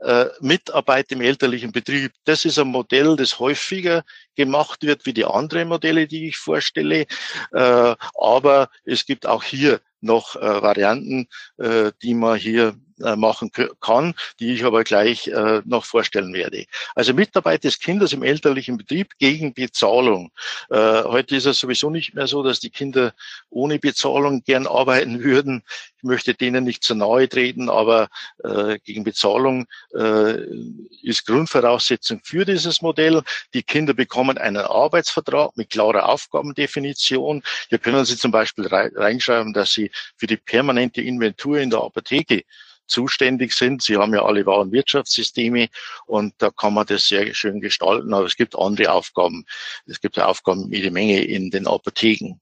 äh, 0.02 0.26
Mitarbeit 0.40 1.12
im 1.12 1.22
elterlichen 1.22 1.72
Betrieb. 1.72 2.12
Das 2.26 2.46
ist 2.46 2.58
ein 2.60 2.68
Modell, 2.68 3.16
das 3.16 3.40
häufiger 3.40 4.04
gemacht 4.36 4.84
wird 4.84 5.06
wie 5.06 5.14
die 5.14 5.26
anderen 5.26 5.68
Modelle, 5.68 6.08
die 6.08 6.28
ich 6.28 6.38
vorstelle. 6.38 7.06
Äh, 7.54 7.96
aber 8.16 8.70
es 8.84 9.06
gibt 9.06 9.28
auch 9.28 9.44
hier 9.44 9.80
noch 10.02 10.36
äh, 10.36 10.62
Varianten, 10.62 11.28
die 12.02 12.16
man 12.16 12.38
hier 12.38 12.76
machen 13.16 13.52
kann, 13.80 14.14
die 14.40 14.54
ich 14.54 14.64
aber 14.64 14.84
gleich 14.84 15.28
äh, 15.28 15.62
noch 15.66 15.86
vorstellen 15.86 16.34
werde. 16.34 16.66
Also 16.96 17.14
Mitarbeit 17.14 17.64
des 17.64 17.80
Kindes 17.80 18.14
im 18.14 18.24
elterlichen 18.24 18.78
Betrieb 18.78 19.18
gegen 19.20 19.54
Bezahlung. 19.54 20.32
Äh, 20.70 21.04
heute 21.04 21.36
ist 21.36 21.46
es 21.46 21.60
sowieso 21.60 21.90
nicht 21.90 22.14
mehr 22.14 22.28
so, 22.28 22.44
dass 22.44 22.60
die 22.60 22.70
Kinder 22.70 23.14
ohne 23.50 23.80
Bezahlung 23.80 24.44
gern 24.44 24.68
arbeiten 24.68 25.24
würden. 25.24 25.64
Ich 25.98 26.04
möchte 26.04 26.34
denen 26.34 26.64
nicht 26.64 26.84
zu 26.84 26.96
nahe 26.96 27.30
treten, 27.30 27.70
aber 27.70 28.10
äh, 28.44 28.80
gegen 28.84 29.04
Bezahlung 29.04 29.68
äh, 29.94 30.38
ist 31.04 31.28
Grundvoraussetzung 31.28 32.22
für 32.24 32.44
dieses 32.44 32.82
Modell. 32.82 33.22
Die 33.54 33.62
Kinder 33.62 33.94
bekommen 33.94 34.38
einen 34.38 34.58
Arbeitsvertrag 34.58 35.56
mit 35.58 35.70
klarer 35.70 36.10
Aufgabendefinition. 36.10 37.44
Hier 37.70 37.78
können 37.78 38.06
Sie 38.06 38.18
zum 38.18 38.32
Beispiel 38.32 38.68
reinschreiben, 38.68 39.54
dass 39.54 39.74
Sie 39.74 39.92
für 40.18 40.28
die 40.28 40.38
permanente 40.38 41.02
Inventur 41.02 41.60
in 41.60 41.70
der 41.70 41.84
Apotheke 41.84 42.44
zuständig 42.92 43.54
sind. 43.54 43.82
Sie 43.82 43.98
haben 43.98 44.14
ja 44.14 44.24
alle 44.24 44.46
Warenwirtschaftssysteme 44.46 45.70
und 46.06 46.34
da 46.38 46.52
kann 46.52 46.74
man 46.74 46.86
das 46.86 47.08
sehr 47.08 47.34
schön 47.34 47.62
gestalten, 47.62 48.14
aber 48.14 48.26
es 48.26 48.36
gibt 48.36 48.58
andere 48.58 48.92
Aufgaben. 48.92 49.46
Es 49.86 50.00
gibt 50.02 50.20
Aufgaben 50.20 50.72
jede 50.72 50.92
Menge 50.92 51.24
in 51.24 51.50
den 51.50 51.68
Apotheken. 51.68 52.40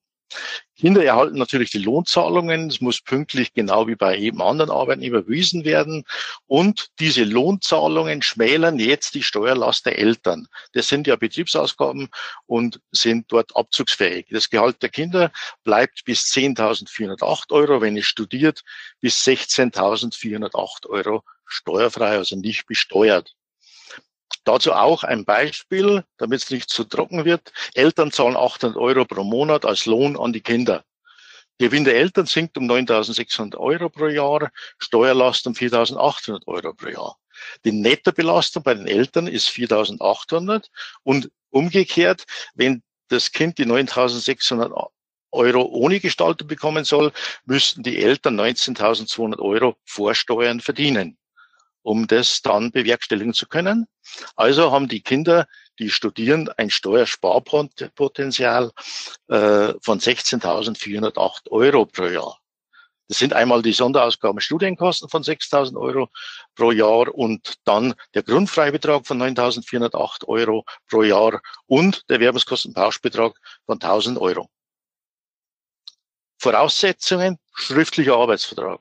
Kinder 0.79 1.03
erhalten 1.03 1.38
natürlich 1.38 1.71
die 1.71 1.79
Lohnzahlungen. 1.79 2.69
Es 2.69 2.79
muss 2.79 3.01
pünktlich, 3.01 3.53
genau 3.53 3.88
wie 3.88 3.95
bei 3.95 4.15
jedem 4.15 4.39
anderen 4.39 4.71
Arbeitnehmer, 4.71 5.17
überwiesen 5.17 5.65
werden. 5.65 6.05
Und 6.48 6.88
diese 7.00 7.25
Lohnzahlungen 7.25 8.21
schmälern 8.21 8.79
jetzt 8.79 9.13
die 9.13 9.24
Steuerlast 9.24 9.86
der 9.86 10.00
Eltern. 10.00 10.48
Das 10.71 10.88
sind 10.88 11.05
ja 11.05 11.17
Betriebsausgaben 11.17 12.07
und 12.45 12.79
sind 12.91 13.29
dort 13.29 13.57
abzugsfähig. 13.57 14.27
Das 14.31 14.50
Gehalt 14.50 14.81
der 14.81 14.88
Kinder 14.89 15.31
bleibt 15.65 16.05
bis 16.05 16.21
10.408 16.31 17.51
Euro, 17.51 17.81
wenn 17.81 17.98
es 17.98 18.05
studiert, 18.05 18.62
bis 19.01 19.21
16.408 19.25 20.88
Euro 20.88 21.24
steuerfrei, 21.45 22.17
also 22.17 22.38
nicht 22.38 22.67
besteuert. 22.67 23.36
Dazu 24.43 24.74
auch 24.74 25.03
ein 25.03 25.25
Beispiel, 25.25 26.03
damit 26.17 26.43
es 26.43 26.50
nicht 26.50 26.69
zu 26.69 26.84
trocken 26.84 27.25
wird. 27.25 27.51
Eltern 27.74 28.12
zahlen 28.12 28.38
800 28.38 28.77
Euro 28.77 29.05
pro 29.05 29.24
Monat 29.24 29.65
als 29.65 29.86
Lohn 29.86 30.17
an 30.17 30.34
die 30.34 30.41
Kinder. 30.41 30.84
Gewinn 31.60 31.84
der 31.84 31.96
Eltern 31.96 32.25
sinkt 32.25 32.58
um 32.58 32.69
9.600 32.72 33.58
Euro 33.58 33.89
pro 33.89 34.08
Jahr, 34.08 34.50
Steuerlast 34.77 35.46
um 35.46 35.53
4.800 35.53 36.48
Euro 36.48 36.74
pro 36.74 36.88
Jahr. 36.88 37.17
Die 37.65 37.74
Nettobelastung 37.74 38.63
bei 38.63 38.74
den 38.74 38.88
Eltern 38.88 39.27
ist 39.27 39.50
4.800 39.50 40.67
und 41.03 41.29
umgekehrt, 41.50 42.25
wenn 42.55 42.81
das 43.10 43.31
Kind 43.31 43.58
die 43.58 43.65
9.600 43.65 44.89
Euro 45.31 45.62
ohne 45.63 46.00
Gestaltung 46.00 46.48
bekommen 46.48 46.86
soll, 46.86 47.12
müssten 47.46 47.84
die 47.84 48.01
Eltern 48.01 48.39
19.200 48.39 49.39
Euro 49.39 49.75
Vorsteuern 49.84 50.62
verdienen 50.62 51.17
um 51.81 52.07
das 52.07 52.41
dann 52.41 52.71
bewerkstelligen 52.71 53.33
zu 53.33 53.48
können. 53.48 53.88
Also 54.36 54.71
haben 54.71 54.88
die 54.88 55.01
Kinder, 55.01 55.48
die 55.79 55.89
studieren, 55.89 56.50
ein 56.57 56.69
Steuersparpotenzial 56.69 58.71
äh, 59.27 59.74
von 59.81 60.00
16.408 60.00 61.50
Euro 61.50 61.86
pro 61.86 62.05
Jahr. 62.05 62.39
Das 63.09 63.17
sind 63.17 63.33
einmal 63.33 63.63
die 63.63 63.74
Sonderausgaben 63.74 64.39
Studienkosten 64.39 65.09
von 65.09 65.24
6.000 65.24 65.75
Euro 65.79 66.09
pro 66.53 66.71
Jahr 66.71 67.13
und 67.13 67.55
dann 67.63 67.95
der 68.13 68.21
Grundfreibetrag 68.21 69.07
von 69.07 69.19
9.408 69.19 70.27
Euro 70.27 70.63
pro 70.88 71.01
Jahr 71.01 71.41
und 71.65 72.07
der 72.09 72.19
Werbungskostenpauschbetrag 72.19 73.33
von 73.65 73.79
1.000 73.79 74.19
Euro. 74.19 74.48
Voraussetzungen, 76.38 77.39
schriftlicher 77.55 78.15
Arbeitsvertrag. 78.15 78.79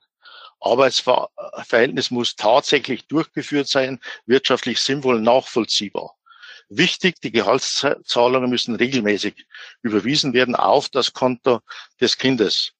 Arbeitsverhältnis 0.61 2.11
muss 2.11 2.37
tatsächlich 2.37 3.07
durchgeführt 3.07 3.69
sein, 3.69 4.01
wirtschaftlich 4.27 4.81
sinnvoll 4.81 5.21
nachvollziehbar. 5.21 6.15
Wichtig, 6.69 7.21
die 7.23 7.33
Gehaltszahlungen 7.33 8.51
müssen 8.51 8.75
regelmäßig 8.75 9.47
überwiesen 9.83 10.35
werden 10.35 10.55
auf 10.55 10.89
das 10.89 11.13
Konto 11.13 11.61
des 12.01 12.19
Kindes. 12.19 12.73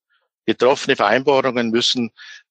Getroffene 0.45 0.97
Vereinbarungen 0.97 1.71
müssen 1.71 2.11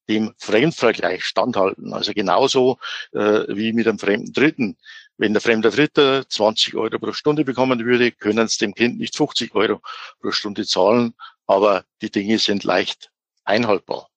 dem 0.10 0.34
Fremdvergleich 0.38 1.25
standhalten. 1.25 1.93
Also 1.93 2.13
genauso 2.13 2.79
äh, 3.12 3.43
wie 3.50 3.74
mit 3.74 3.88
einem 3.88 4.00
fremden 4.00 4.34
Dritten. 4.34 4.77
Wenn 5.17 5.34
der 5.34 5.41
fremde 5.41 5.69
Dritte 5.69 6.25
20 6.29 6.75
Euro 6.75 7.00
pro 7.00 7.12
Stunde 7.12 7.43
bekommen 7.43 7.84
würde, 7.84 8.12
können 8.12 8.46
es 8.46 8.57
dem 8.57 8.74
Kind 8.74 9.00
nicht 9.00 9.15
50 9.15 9.53
Euro 9.55 9.81
pro 10.22 10.31
Stunde 10.31 10.65
zahlen, 10.65 11.13
aber 11.46 11.86
die 12.01 12.12
Dinge 12.12 12.39
sind 12.39 12.63
leicht 12.63 13.12
einhaltbar. 13.43 14.10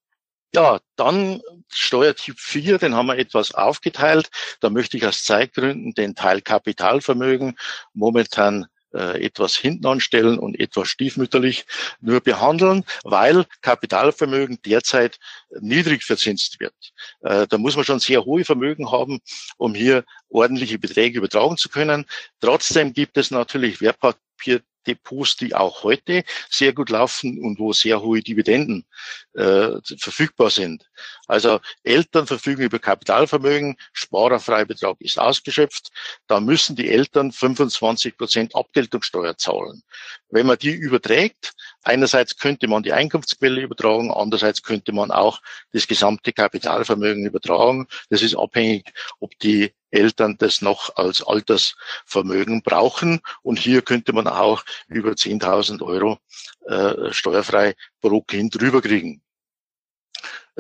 Ja, 0.53 0.81
dann 0.97 1.41
Steuertyp 1.69 2.39
4, 2.41 2.79
den 2.79 2.95
haben 2.95 3.07
wir 3.07 3.19
etwas 3.19 3.55
aufgeteilt. 3.55 4.31
Da 4.61 4.69
möchte 4.69 4.97
ich 4.97 5.07
aus 5.07 5.23
Zeitgründen 5.23 5.95
den 5.95 6.17
Teil 6.17 6.41
Kapitalvermögen 6.41 7.57
momentan 7.93 8.67
äh, 8.93 9.25
etwas 9.25 9.55
hinten 9.55 9.87
anstellen 9.87 10.41
und 10.41 10.59
etwas 10.59 10.89
stiefmütterlich 10.89 11.67
nur 12.01 12.21
behandeln, 12.21 12.85
weil 13.05 13.47
Kapitalvermögen 13.61 14.59
derzeit 14.67 15.21
niedrig 15.61 16.03
verzinst 16.03 16.59
wird. 16.59 16.75
Äh, 17.21 17.47
da 17.47 17.57
muss 17.57 17.77
man 17.77 17.85
schon 17.85 18.01
sehr 18.01 18.25
hohe 18.25 18.45
Vermögen 18.45 18.91
haben, 18.91 19.21
um 19.57 19.75
hier 19.75 20.05
ordentliche 20.29 20.81
Beträge 20.81 21.19
übertragen 21.19 21.57
zu 21.59 21.69
können. 21.69 22.07
Trotzdem 22.41 22.93
gibt 22.93 23.17
es 23.17 23.31
natürlich 23.31 23.81
Wertpapier 23.81 24.63
Depots, 24.87 25.37
die 25.37 25.55
auch 25.55 25.83
heute 25.83 26.25
sehr 26.49 26.73
gut 26.73 26.91
laufen 26.91 27.43
und 27.43 27.59
wo 27.59 27.73
sehr 27.73 28.01
hohe 28.01 28.21
Dividenden 28.21 28.87
äh, 29.35 29.71
verfügbar 29.99 30.51
sind. 30.51 30.91
Also 31.31 31.61
Eltern 31.85 32.27
verfügen 32.27 32.63
über 32.63 32.81
Kapitalvermögen, 32.81 33.77
Sparerfreibetrag 33.93 34.97
ist 35.01 35.19
ausgeschöpft. 35.19 35.91
Da 36.27 36.41
müssen 36.41 36.75
die 36.75 36.89
Eltern 36.89 37.31
25 37.31 38.17
Prozent 38.17 38.57
Abgeltungssteuer 38.57 39.37
zahlen. 39.37 39.83
Wenn 40.29 40.49
man 40.49 40.59
die 40.59 40.73
überträgt, 40.73 41.53
einerseits 41.83 42.37
könnte 42.37 42.67
man 42.67 42.83
die 42.83 42.93
Einkunftsquelle 42.93 43.61
übertragen, 43.61 44.11
andererseits 44.11 44.63
könnte 44.65 44.93
man 44.93 45.13
auch 45.13 45.41
das 45.73 45.87
gesamte 45.87 46.33
Kapitalvermögen 46.33 47.25
übertragen. 47.25 47.87
Das 48.09 48.23
ist 48.23 48.35
abhängig, 48.35 48.93
ob 49.21 49.39
die 49.39 49.73
Eltern 49.93 50.37
das 50.37 50.63
noch 50.63 50.97
als 50.97 51.23
Altersvermögen 51.23 52.63
brauchen. 52.63 53.21
Und 53.43 53.61
hier 53.61 53.83
könnte 53.83 54.13
man 54.13 54.27
auch 54.27 54.65
über 54.89 55.13
10.000 55.13 55.81
Euro 55.83 56.19
äh, 56.67 57.13
steuerfrei 57.13 57.77
pro 58.01 58.21
Kind 58.23 58.61
rüberkriegen. 58.61 59.23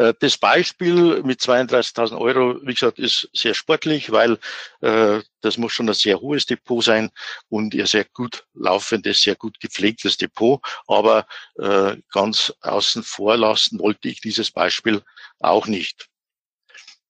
Äh, 0.00 0.14
das 0.18 0.38
Beispiel 0.38 1.22
mit 1.22 1.40
32.000 1.40 2.18
Euro, 2.18 2.58
wie 2.62 2.72
gesagt, 2.72 2.98
ist 2.98 3.28
sehr 3.34 3.52
sportlich, 3.52 4.10
weil 4.10 4.38
äh, 4.80 5.20
das 5.42 5.58
muss 5.58 5.72
schon 5.72 5.88
ein 5.88 5.94
sehr 5.94 6.18
hohes 6.20 6.46
Depot 6.46 6.82
sein 6.82 7.10
und 7.50 7.74
ein 7.74 7.84
sehr 7.84 8.06
gut 8.06 8.46
laufendes, 8.54 9.20
sehr 9.20 9.36
gut 9.36 9.60
gepflegtes 9.60 10.16
Depot. 10.16 10.62
Aber 10.86 11.26
äh, 11.58 11.96
ganz 12.12 12.50
außen 12.62 13.02
vor 13.02 13.36
lassen 13.36 13.78
wollte 13.78 14.08
ich 14.08 14.22
dieses 14.22 14.50
Beispiel 14.50 15.02
auch 15.38 15.66
nicht. 15.66 16.08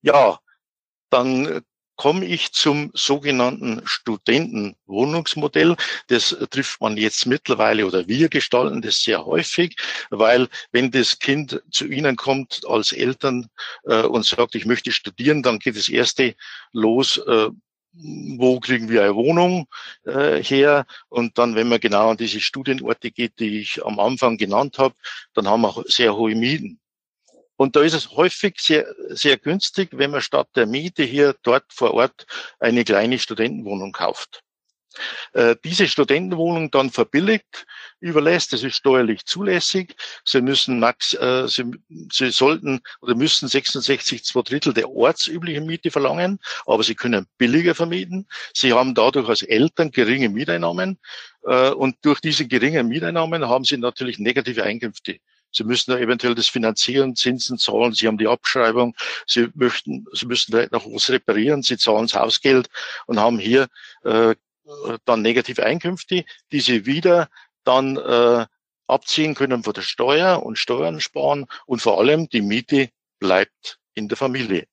Ja, 0.03 0.41
dann 1.11 1.63
komme 2.01 2.25
ich 2.25 2.53
zum 2.53 2.91
sogenannten 2.95 3.83
Studentenwohnungsmodell. 3.85 5.77
Das 6.07 6.35
trifft 6.49 6.81
man 6.81 6.97
jetzt 6.97 7.27
mittlerweile 7.27 7.85
oder 7.85 8.09
wir 8.09 8.31
gestalten 8.31 8.81
das 8.81 9.03
sehr 9.03 9.27
häufig, 9.27 9.77
weil 10.09 10.49
wenn 10.73 10.91
das 10.91 11.19
Kind 11.19 11.63
zu 11.71 11.85
Ihnen 11.85 12.17
kommt 12.17 12.63
als 12.67 12.93
Eltern 12.93 13.49
äh, 13.85 14.05
und 14.05 14.25
sagt, 14.25 14.55
ich 14.55 14.65
möchte 14.65 14.93
studieren, 14.93 15.43
dann 15.43 15.59
geht 15.59 15.77
das 15.77 15.91
erste 15.91 16.37
los, 16.73 17.19
äh, 17.19 17.51
wo 17.93 18.61
kriegen 18.61 18.89
wir 18.89 19.03
eine 19.03 19.15
Wohnung 19.15 19.67
äh, 20.07 20.43
her? 20.43 20.87
Und 21.11 21.37
dann, 21.37 21.55
wenn 21.55 21.69
man 21.69 21.81
genau 21.81 22.13
an 22.13 22.17
diese 22.17 22.41
Studienorte 22.41 23.11
geht, 23.11 23.39
die 23.41 23.61
ich 23.61 23.85
am 23.85 24.01
Anfang 24.01 24.39
genannt 24.39 24.79
habe, 24.79 24.95
dann 25.35 25.47
haben 25.47 25.61
wir 25.61 25.85
sehr 25.87 26.17
hohe 26.17 26.35
Mieten. 26.35 26.81
Und 27.61 27.77
da 27.77 27.83
ist 27.83 27.93
es 27.93 28.13
häufig 28.13 28.59
sehr, 28.59 28.87
sehr 29.11 29.37
günstig, 29.37 29.91
wenn 29.93 30.13
man 30.13 30.23
statt 30.23 30.49
der 30.57 30.65
Miete 30.65 31.03
hier 31.03 31.37
dort 31.43 31.71
vor 31.71 31.93
Ort 31.93 32.25
eine 32.59 32.85
kleine 32.85 33.19
Studentenwohnung 33.19 33.93
kauft. 33.93 34.43
Äh, 35.35 35.57
diese 35.63 35.87
Studentenwohnung 35.87 36.71
dann 36.71 36.89
verbilligt 36.89 37.67
überlässt, 38.01 38.55
das 38.55 38.63
ist 38.63 38.77
steuerlich 38.77 39.27
zulässig. 39.27 39.95
Sie 40.25 40.41
müssen 40.41 40.81
max, 40.81 41.13
äh, 41.13 41.49
Sie, 41.49 41.65
Sie 42.11 42.31
sollten 42.31 42.81
oder 43.03 43.15
müssen 43.15 43.47
66 43.47 44.25
zwei 44.25 44.41
Drittel 44.41 44.73
der 44.73 44.89
ortsüblichen 44.89 45.67
Miete 45.67 45.91
verlangen, 45.91 46.39
aber 46.65 46.83
Sie 46.83 46.95
können 46.95 47.27
billiger 47.37 47.75
vermieten. 47.75 48.27
Sie 48.55 48.73
haben 48.73 48.95
dadurch 48.95 49.29
als 49.29 49.43
Eltern 49.43 49.91
geringe 49.91 50.31
Mieteinnahmen 50.31 50.99
äh, 51.45 51.69
und 51.73 51.97
durch 52.01 52.21
diese 52.21 52.47
geringen 52.47 52.89
Mieteinnahmen 52.89 53.47
haben 53.47 53.65
Sie 53.65 53.77
natürlich 53.77 54.19
negative 54.19 54.65
Einkünfte 54.65 55.21
Sie 55.53 55.65
müssen 55.65 55.91
da 55.91 55.99
eventuell 55.99 56.35
das 56.35 56.49
finanzieren, 56.49 57.17
Zinsen 57.17 57.59
zahlen, 57.59 57.93
Sie 57.93 58.07
haben 58.07 58.19
die 58.19 58.29
Abschreibung, 58.29 58.95
Sie 59.27 59.49
möchten, 59.55 60.07
Sie 60.13 60.27
müssen 60.27 60.53
vielleicht 60.53 60.73
noch 60.73 60.87
was 60.87 61.11
reparieren, 61.11 61.63
Sie 61.63 61.77
zahlen 61.77 62.07
das 62.07 62.15
Hausgeld 62.15 62.69
und 63.07 63.19
haben 63.19 63.39
hier 63.39 63.69
äh, 64.05 64.35
dann 65.05 65.23
negative 65.23 65.65
Einkünfte, 65.65 66.25
die 66.53 66.61
Sie 66.61 66.87
wieder 66.87 67.29
dann 67.65 67.97
äh, 67.97 68.47
abziehen 68.87 69.35
können 69.35 69.63
von 69.63 69.73
der 69.73 69.83
Steuer 69.83 70.43
und 70.43 70.59
Steuern 70.59 71.01
sparen 71.01 71.47
und 71.67 71.81
vor 71.81 71.99
allem 71.99 72.29
die 72.29 72.43
Miete 72.43 72.91
bleibt 73.19 73.79
in 73.95 74.09
der 74.09 74.17
Familie. 74.17 74.67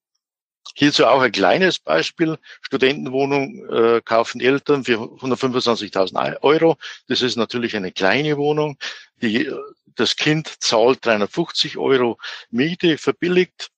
Hierzu 0.75 1.05
auch 1.05 1.21
ein 1.21 1.31
kleines 1.31 1.79
Beispiel. 1.79 2.37
Studentenwohnung 2.61 3.65
äh, 3.67 4.01
kaufen 4.01 4.41
Eltern 4.41 4.83
für 4.83 4.97
125.000 4.97 6.43
Euro. 6.43 6.77
Das 7.07 7.21
ist 7.21 7.35
natürlich 7.35 7.75
eine 7.75 7.91
kleine 7.91 8.37
Wohnung. 8.37 8.77
Die, 9.21 9.51
das 9.99 10.15
Kind 10.15 10.47
zahlt 10.59 11.05
350 11.05 11.77
Euro 11.77 12.17
Miete 12.49 12.97
verbilligt. 12.97 13.69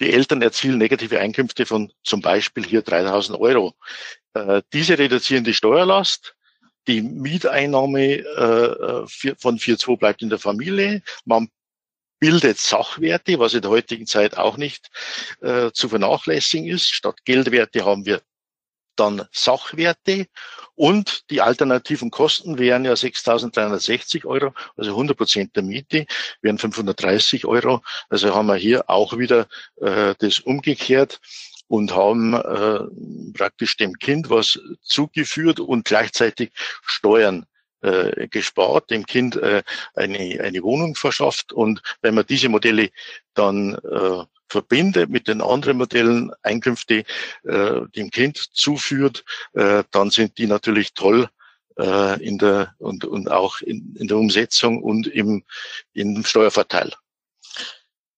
Die 0.00 0.12
Eltern 0.12 0.42
erzielen 0.42 0.78
negative 0.78 1.20
Einkünfte 1.20 1.66
von 1.66 1.92
zum 2.02 2.20
Beispiel 2.20 2.64
hier 2.64 2.82
3000 2.82 3.38
Euro. 3.38 3.74
Äh, 4.34 4.62
diese 4.72 4.98
reduzieren 4.98 5.44
die 5.44 5.54
Steuerlast. 5.54 6.34
Die 6.86 7.02
Mieteinnahme 7.02 8.16
äh, 8.16 9.06
von 9.38 9.58
4,2 9.58 9.98
bleibt 9.98 10.22
in 10.22 10.30
der 10.30 10.38
Familie. 10.38 11.02
Man 11.24 11.50
bildet 12.20 12.58
Sachwerte, 12.58 13.38
was 13.38 13.54
in 13.54 13.62
der 13.62 13.70
heutigen 13.70 14.06
Zeit 14.06 14.36
auch 14.36 14.56
nicht 14.56 14.90
äh, 15.40 15.70
zu 15.72 15.88
vernachlässigen 15.88 16.68
ist. 16.68 16.86
Statt 16.86 17.24
Geldwerte 17.24 17.84
haben 17.84 18.06
wir 18.06 18.22
dann 19.00 19.26
Sachwerte 19.32 20.26
und 20.76 21.30
die 21.30 21.40
alternativen 21.40 22.10
Kosten 22.10 22.58
wären 22.58 22.84
ja 22.84 22.92
6.360 22.92 24.26
Euro, 24.26 24.52
also 24.76 24.90
100 24.90 25.16
Prozent 25.16 25.56
der 25.56 25.62
Miete 25.62 26.06
wären 26.42 26.58
530 26.58 27.46
Euro. 27.46 27.82
Also 28.08 28.34
haben 28.34 28.46
wir 28.46 28.56
hier 28.56 28.88
auch 28.88 29.18
wieder 29.18 29.48
äh, 29.80 30.14
das 30.18 30.38
umgekehrt 30.40 31.20
und 31.66 31.94
haben 31.94 32.34
äh, 32.34 32.80
praktisch 33.32 33.76
dem 33.76 33.94
Kind 33.98 34.28
was 34.28 34.58
zugeführt 34.82 35.60
und 35.60 35.84
gleichzeitig 35.84 36.50
Steuern 36.84 37.46
äh, 37.82 38.28
gespart, 38.28 38.90
dem 38.90 39.06
Kind 39.06 39.36
äh, 39.36 39.62
eine, 39.94 40.40
eine 40.42 40.62
Wohnung 40.62 40.94
verschafft. 40.94 41.52
Und 41.52 41.82
wenn 42.02 42.14
man 42.14 42.26
diese 42.26 42.48
Modelle 42.48 42.90
dann 43.34 43.74
äh, 43.74 44.24
verbindet 44.50 45.08
mit 45.08 45.28
den 45.28 45.40
anderen 45.40 45.78
Modellen, 45.78 46.32
Einkünfte 46.42 47.04
äh, 47.44 47.80
dem 47.96 48.10
Kind 48.10 48.36
zuführt, 48.36 49.24
äh, 49.54 49.84
dann 49.90 50.10
sind 50.10 50.38
die 50.38 50.46
natürlich 50.46 50.92
toll 50.94 51.28
äh, 51.78 52.22
in 52.22 52.38
der 52.38 52.74
und, 52.78 53.04
und 53.04 53.30
auch 53.30 53.60
in, 53.60 53.96
in 53.96 54.08
der 54.08 54.18
Umsetzung 54.18 54.82
und 54.82 55.06
im, 55.06 55.44
im 55.92 56.24
Steuervorteil. 56.24 56.92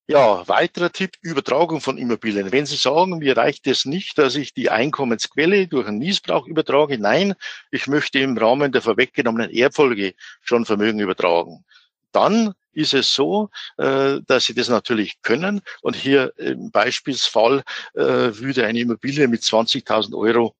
Ja, 0.09 0.47
weiterer 0.49 0.90
Tipp, 0.90 1.16
Übertragung 1.23 1.81
von 1.81 1.97
Immobilien. 1.97 2.51
Wenn 2.51 2.66
Sie 2.66 2.77
sagen, 2.77 3.18
mir 3.18 3.37
reicht 3.37 3.66
es 3.68 3.85
nicht, 3.85 4.18
dass 4.18 4.35
ich 4.35 4.53
die 4.53 4.68
Einkommensquelle 4.68 5.68
durch 5.68 5.87
einen 5.87 5.99
Niesbrauch 5.99 6.47
übertrage, 6.47 6.99
nein, 6.99 7.35
ich 7.71 7.87
möchte 7.87 8.18
im 8.18 8.37
Rahmen 8.37 8.73
der 8.73 8.83
vorweggenommenen 8.83 9.51
Erbfolge 9.51 10.14
schon 10.42 10.66
Vermögen 10.66 10.99
übertragen. 10.99 11.64
Dann 12.11 12.53
ist 12.73 12.95
es 12.95 13.15
so, 13.15 13.51
äh, 13.77 14.21
dass 14.27 14.45
Sie 14.45 14.55
das 14.55 14.69
natürlich 14.69 15.21
können. 15.23 15.61
Und 15.83 15.97
hier 15.97 16.33
im 16.37 16.71
Beispielsfall 16.71 17.63
äh, 17.95 18.03
würde 18.03 18.67
eine 18.67 18.81
Immobilie 18.81 19.29
mit 19.29 19.43
20.000 19.43 20.17
Euro 20.17 20.55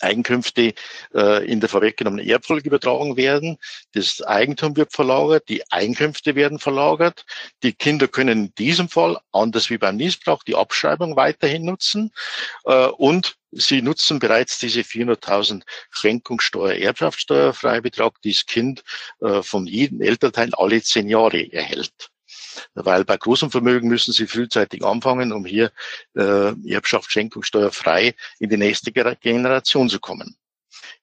Einkünfte 0.00 0.74
äh, 1.14 1.44
in 1.46 1.60
der 1.60 1.68
vorweggenommenen 1.68 2.26
Erbfolge 2.26 2.68
übertragen 2.68 3.16
werden. 3.16 3.58
Das 3.92 4.22
Eigentum 4.22 4.76
wird 4.76 4.92
verlagert, 4.92 5.48
die 5.48 5.62
Einkünfte 5.70 6.34
werden 6.34 6.58
verlagert. 6.58 7.24
Die 7.62 7.72
Kinder 7.72 8.08
können 8.08 8.46
in 8.46 8.54
diesem 8.54 8.88
Fall, 8.88 9.18
anders 9.32 9.70
wie 9.70 9.78
beim 9.78 9.96
Niesbrauch, 9.96 10.42
die 10.42 10.56
Abschreibung 10.56 11.16
weiterhin 11.16 11.64
nutzen. 11.64 12.12
Äh, 12.64 12.86
und 12.86 13.36
sie 13.52 13.82
nutzen 13.82 14.18
bereits 14.18 14.58
diese 14.58 14.80
400.000 14.80 15.62
Schenkungssteuer, 15.90 16.74
Erbschaftssteuerfreibetrag, 16.74 18.20
die 18.22 18.32
das 18.32 18.46
Kind 18.46 18.84
äh, 19.20 19.42
von 19.42 19.66
jedem 19.66 20.00
Elternteil 20.00 20.50
alle 20.54 20.82
zehn 20.82 21.08
Jahre 21.08 21.52
erhält 21.52 22.10
weil 22.74 23.04
bei 23.04 23.16
großem 23.16 23.50
Vermögen 23.50 23.88
müssen 23.88 24.12
Sie 24.12 24.26
frühzeitig 24.26 24.84
anfangen, 24.84 25.32
um 25.32 25.44
hier 25.44 25.72
äh, 26.14 26.52
Erbschaft, 26.68 27.10
Schenkungssteuer 27.10 27.70
frei 27.70 28.14
in 28.38 28.50
die 28.50 28.56
nächste 28.56 28.92
Generation 28.92 29.88
zu 29.88 30.00
kommen. 30.00 30.36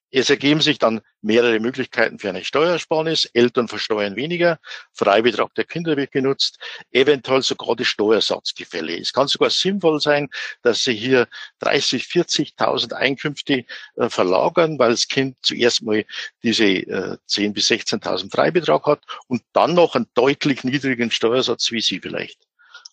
Es 0.10 0.30
ergeben 0.30 0.62
sich 0.62 0.80
dann 0.80 1.02
mehrere 1.22 1.60
Möglichkeiten 1.60 2.18
für 2.18 2.30
eine 2.30 2.46
Steuersparnis. 2.46 3.26
Eltern 3.34 3.68
versteuern 3.68 4.16
weniger, 4.16 4.58
Freibetrag 4.94 5.54
der 5.56 5.66
Kinder 5.66 5.98
wird 5.98 6.12
genutzt, 6.12 6.60
eventuell 6.92 7.42
sogar 7.42 7.76
die 7.76 7.84
Steuersatzgefälle. 7.84 8.98
Es 8.98 9.12
kann 9.12 9.28
sogar 9.28 9.50
sinnvoll 9.50 10.00
sein, 10.00 10.30
dass 10.62 10.84
Sie 10.84 10.94
hier 10.94 11.28
30, 11.60 12.04
40.000 12.04 12.94
Einkünfte 12.94 13.66
äh, 13.98 14.10
verlagern, 14.10 14.80
weil 14.80 14.92
das 14.92 15.10
Kind 15.10 15.36
zuerst 15.42 15.84
mal 15.84 16.06
diese 16.42 16.66
äh, 16.66 17.18
10.000 17.28 17.54
bis 17.54 17.70
16.000 17.70 18.32
Freibetrag 18.32 18.86
hat 18.86 19.02
und 19.28 19.44
dann 19.52 19.74
noch 19.74 19.96
einen 19.96 20.08
deutlich 20.14 20.64
niedrigen 20.64 21.12
Steuersatz 21.12 21.72
wie 21.72 21.82
Sie 21.82 22.00
vielleicht. 22.00 22.47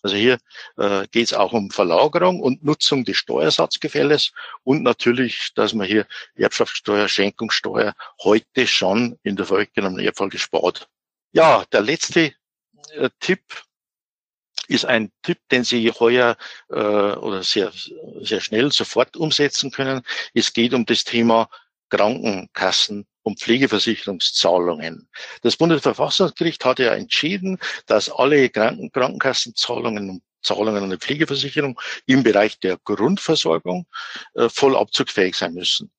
Also 0.05 0.17
hier 0.17 0.37
äh, 0.77 1.07
geht 1.07 1.25
es 1.25 1.33
auch 1.33 1.51
um 1.51 1.71
Verlagerung 1.71 2.39
und 2.39 2.63
Nutzung 2.63 3.05
des 3.05 3.17
Steuersatzgefälles 3.17 4.33
und 4.63 4.83
natürlich, 4.83 5.49
dass 5.55 5.73
man 5.73 5.87
hier 5.87 6.05
Erbschaftssteuer, 6.35 7.07
Schenkungssteuer 7.07 7.95
heute 8.23 8.67
schon 8.67 9.17
in 9.23 9.35
der 9.35 9.47
vorweggenommenen 9.47 10.05
Erbfolge 10.05 10.37
spart. 10.37 10.87
Ja, 11.31 11.65
der 11.71 11.81
letzte 11.81 12.35
äh, 12.91 13.09
Tipp 13.19 13.41
ist 14.67 14.85
ein 14.85 15.11
Tipp, 15.23 15.39
den 15.49 15.63
Sie 15.63 15.89
heuer 15.89 16.37
äh, 16.69 16.75
oder 16.75 17.41
sehr, 17.41 17.71
sehr 18.21 18.41
schnell 18.41 18.71
sofort 18.71 19.17
umsetzen 19.17 19.71
können. 19.71 20.03
Es 20.35 20.53
geht 20.53 20.75
um 20.75 20.85
das 20.85 21.03
Thema 21.03 21.49
Krankenkassen 21.89 23.05
und 23.23 23.39
Pflegeversicherungszahlungen. 23.39 25.09
Das 25.41 25.57
Bundesverfassungsgericht 25.57 26.63
hat 26.65 26.79
ja 26.79 26.93
entschieden, 26.93 27.57
dass 27.87 28.09
alle 28.09 28.49
Kranken 28.49 28.91
Krankenkassenzahlungen 28.91 30.09
und 30.09 30.23
Zahlungen 30.45 30.83
an 30.83 30.91
die 30.91 30.97
Pflegeversicherung 30.97 31.79
im 32.05 32.23
Bereich 32.23 32.59
der 32.59 32.77
Grundversorgung 32.83 33.87
äh, 34.35 34.47
voll 34.47 34.77
abzugsfähig 34.77 35.35
sein 35.35 35.53
müssen. 35.53 35.91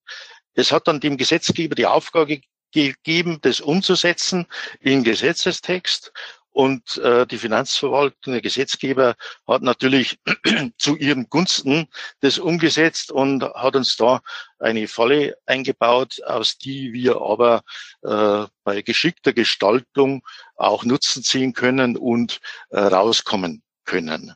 Es 0.54 0.72
hat 0.72 0.88
dann 0.88 1.00
dem 1.00 1.16
Gesetzgeber 1.16 1.74
die 1.74 1.86
Aufgabe 1.86 2.40
gegeben, 2.72 3.38
das 3.42 3.60
umzusetzen 3.60 4.46
in 4.80 5.04
Gesetzestext. 5.04 6.12
Und 6.56 6.96
äh, 6.96 7.26
die 7.26 7.36
Finanzverwaltung, 7.36 8.32
der 8.32 8.40
Gesetzgeber 8.40 9.14
hat 9.46 9.60
natürlich 9.60 10.18
zu 10.78 10.96
ihren 10.96 11.28
Gunsten 11.28 11.86
das 12.20 12.38
umgesetzt 12.38 13.12
und 13.12 13.44
hat 13.44 13.76
uns 13.76 13.96
da 13.96 14.22
eine 14.58 14.88
Falle 14.88 15.36
eingebaut, 15.44 16.22
aus 16.24 16.56
die 16.56 16.94
wir 16.94 17.20
aber 17.20 17.62
äh, 18.02 18.46
bei 18.64 18.80
geschickter 18.80 19.34
Gestaltung 19.34 20.26
auch 20.54 20.82
Nutzen 20.86 21.22
ziehen 21.22 21.52
können 21.52 21.94
und 21.94 22.40
äh, 22.70 22.80
rauskommen 22.80 23.62
können. 23.84 24.32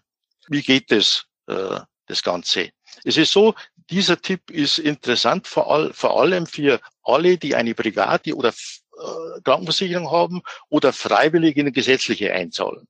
Wie 0.46 0.60
geht 0.60 0.90
das, 0.90 1.24
äh, 1.46 1.80
das 2.04 2.22
Ganze? 2.22 2.68
Es 3.02 3.16
ist 3.16 3.32
so, 3.32 3.54
dieser 3.88 4.20
Tipp 4.20 4.50
ist 4.50 4.78
interessant 4.78 5.46
vor, 5.46 5.72
all, 5.72 5.94
vor 5.94 6.20
allem 6.20 6.46
für 6.46 6.82
alle, 7.02 7.38
die 7.38 7.54
eine 7.54 7.74
private 7.74 8.36
oder 8.36 8.52
äh, 9.00 9.40
Krankenversicherung 9.42 10.10
haben 10.10 10.42
oder 10.68 10.92
freiwillig 10.92 11.56
in 11.56 11.62
eine 11.62 11.72
gesetzliche 11.72 12.32
einzahlen. 12.32 12.86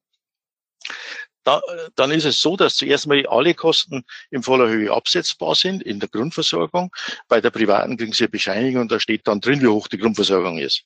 Da, 1.44 1.62
dann 1.96 2.10
ist 2.10 2.26
es 2.26 2.40
so, 2.40 2.56
dass 2.56 2.76
zuerst 2.76 3.06
mal 3.06 3.26
alle 3.26 3.54
Kosten 3.54 4.04
in 4.30 4.42
voller 4.42 4.68
Höhe 4.68 4.92
absetzbar 4.92 5.54
sind 5.54 5.82
in 5.82 5.98
der 5.98 6.08
Grundversorgung. 6.08 6.94
Bei 7.28 7.40
der 7.40 7.50
privaten 7.50 7.96
kriegen 7.96 8.12
sie 8.12 8.24
eine 8.24 8.30
Bescheinigung 8.30 8.82
und 8.82 8.92
da 8.92 9.00
steht 9.00 9.26
dann 9.26 9.40
drin, 9.40 9.62
wie 9.62 9.68
hoch 9.68 9.88
die 9.88 9.98
Grundversorgung 9.98 10.58
ist. 10.58 10.84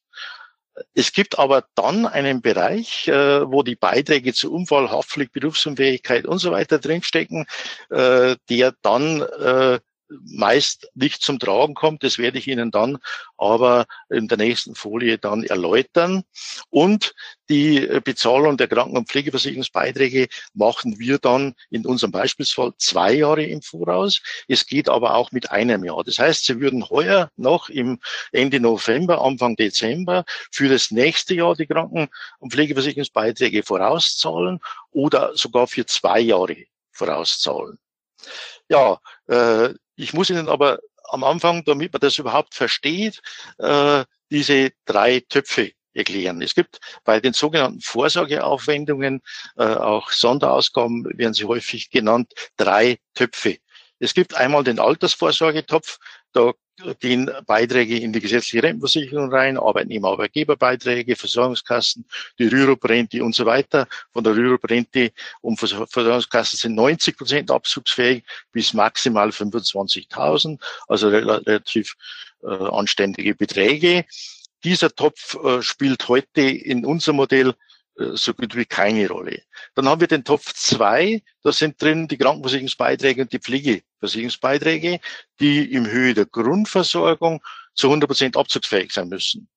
Es 0.94 1.12
gibt 1.12 1.38
aber 1.38 1.64
dann 1.74 2.06
einen 2.06 2.40
Bereich, 2.42 3.06
äh, 3.08 3.50
wo 3.50 3.62
die 3.62 3.76
Beiträge 3.76 4.32
zu 4.32 4.52
Unfall, 4.52 4.90
Haftpflicht, 4.90 5.32
Berufsunfähigkeit 5.32 6.26
und 6.26 6.38
so 6.38 6.50
weiter 6.50 6.78
drinstecken, 6.78 7.46
äh, 7.90 8.36
der 8.48 8.74
dann 8.82 9.22
äh, 9.22 9.78
meist 10.22 10.88
nicht 10.94 11.22
zum 11.22 11.38
Tragen 11.38 11.74
kommt. 11.74 12.02
Das 12.02 12.18
werde 12.18 12.38
ich 12.38 12.48
Ihnen 12.48 12.70
dann 12.70 12.98
aber 13.36 13.86
in 14.10 14.28
der 14.28 14.38
nächsten 14.38 14.74
Folie 14.74 15.18
dann 15.18 15.44
erläutern. 15.44 16.24
Und 16.70 17.14
die 17.48 17.80
Bezahlung 18.02 18.56
der 18.56 18.68
Kranken- 18.68 18.96
und 18.96 19.08
Pflegeversicherungsbeiträge 19.08 20.28
machen 20.54 20.98
wir 20.98 21.18
dann 21.18 21.54
in 21.70 21.84
unserem 21.84 22.10
Beispielsfall 22.10 22.72
zwei 22.78 23.12
Jahre 23.12 23.44
im 23.44 23.60
Voraus. 23.60 24.22
Es 24.48 24.66
geht 24.66 24.88
aber 24.88 25.14
auch 25.14 25.30
mit 25.32 25.50
einem 25.50 25.84
Jahr. 25.84 26.02
Das 26.04 26.18
heißt, 26.18 26.44
Sie 26.46 26.60
würden 26.60 26.88
heuer 26.88 27.30
noch 27.36 27.68
im 27.68 28.00
Ende 28.32 28.60
November, 28.60 29.22
Anfang 29.22 29.56
Dezember 29.56 30.24
für 30.50 30.68
das 30.68 30.90
nächste 30.90 31.34
Jahr 31.34 31.54
die 31.54 31.66
Kranken- 31.66 32.08
und 32.38 32.52
Pflegeversicherungsbeiträge 32.52 33.62
vorauszahlen 33.62 34.60
oder 34.90 35.36
sogar 35.36 35.66
für 35.66 35.84
zwei 35.86 36.20
Jahre 36.20 36.56
vorauszahlen. 36.92 37.78
Ja, 38.68 38.98
äh, 39.26 39.74
ich 39.96 40.12
muss 40.12 40.30
Ihnen 40.30 40.48
aber 40.48 40.78
am 41.04 41.24
Anfang, 41.24 41.64
damit 41.64 41.92
man 41.92 42.00
das 42.00 42.18
überhaupt 42.18 42.54
versteht, 42.54 43.20
äh, 43.58 44.04
diese 44.30 44.70
drei 44.84 45.20
Töpfe 45.20 45.72
erklären. 45.92 46.42
Es 46.42 46.54
gibt 46.54 46.80
bei 47.04 47.20
den 47.20 47.32
sogenannten 47.32 47.80
Vorsorgeaufwendungen, 47.80 49.22
äh, 49.56 49.64
auch 49.64 50.10
Sonderausgaben 50.10 51.04
werden 51.16 51.34
sie 51.34 51.44
häufig 51.44 51.90
genannt, 51.90 52.32
drei 52.56 52.98
Töpfe. 53.14 53.58
Es 54.00 54.12
gibt 54.14 54.34
einmal 54.34 54.64
den 54.64 54.80
Altersvorsorgetopf, 54.80 55.98
da 56.34 56.52
gehen 57.00 57.30
Beiträge 57.46 57.98
in 57.98 58.12
die 58.12 58.20
gesetzliche 58.20 58.64
Rentenversicherung 58.64 59.32
rein, 59.32 59.56
Arbeitnehmer, 59.56 60.08
Arbeitgeberbeiträge, 60.08 61.14
Versorgungskassen, 61.14 62.04
die 62.38 62.48
Rürup-Rente 62.48 63.22
und 63.22 63.34
so 63.34 63.46
weiter. 63.46 63.86
Von 64.12 64.24
der 64.24 64.34
Rürup-Rente 64.34 65.12
und 65.40 65.58
Versorgungskassen 65.58 66.58
sind 66.58 66.74
90 66.74 67.16
Prozent 67.16 67.50
abzugsfähig 67.50 68.24
bis 68.50 68.74
maximal 68.74 69.28
25.000, 69.28 70.60
also 70.88 71.08
relativ 71.08 71.94
äh, 72.42 72.48
anständige 72.48 73.34
Beträge. 73.34 74.04
Dieser 74.64 74.90
Topf 74.94 75.36
äh, 75.44 75.62
spielt 75.62 76.08
heute 76.08 76.42
in 76.42 76.84
unserem 76.84 77.16
Modell 77.16 77.54
äh, 77.98 78.16
so 78.16 78.34
gut 78.34 78.56
wie 78.56 78.64
keine 78.64 79.08
Rolle. 79.08 79.42
Dann 79.74 79.88
haben 79.88 80.00
wir 80.00 80.08
den 80.08 80.24
Topf 80.24 80.52
zwei. 80.54 81.22
da 81.42 81.52
sind 81.52 81.80
drin 81.80 82.08
die 82.08 82.18
Krankenversicherungsbeiträge 82.18 83.22
und 83.22 83.32
die 83.32 83.38
Pflegeversicherungsbeiträge, 84.04 85.00
die 85.40 85.72
im 85.72 85.86
Höhe 85.86 86.14
der 86.14 86.26
Grundversorgung 86.26 87.42
zu 87.74 87.88
100 87.88 88.08
Prozent 88.08 88.36
abzugsfähig 88.36 88.92
sein 88.92 89.08
müssen. 89.08 89.48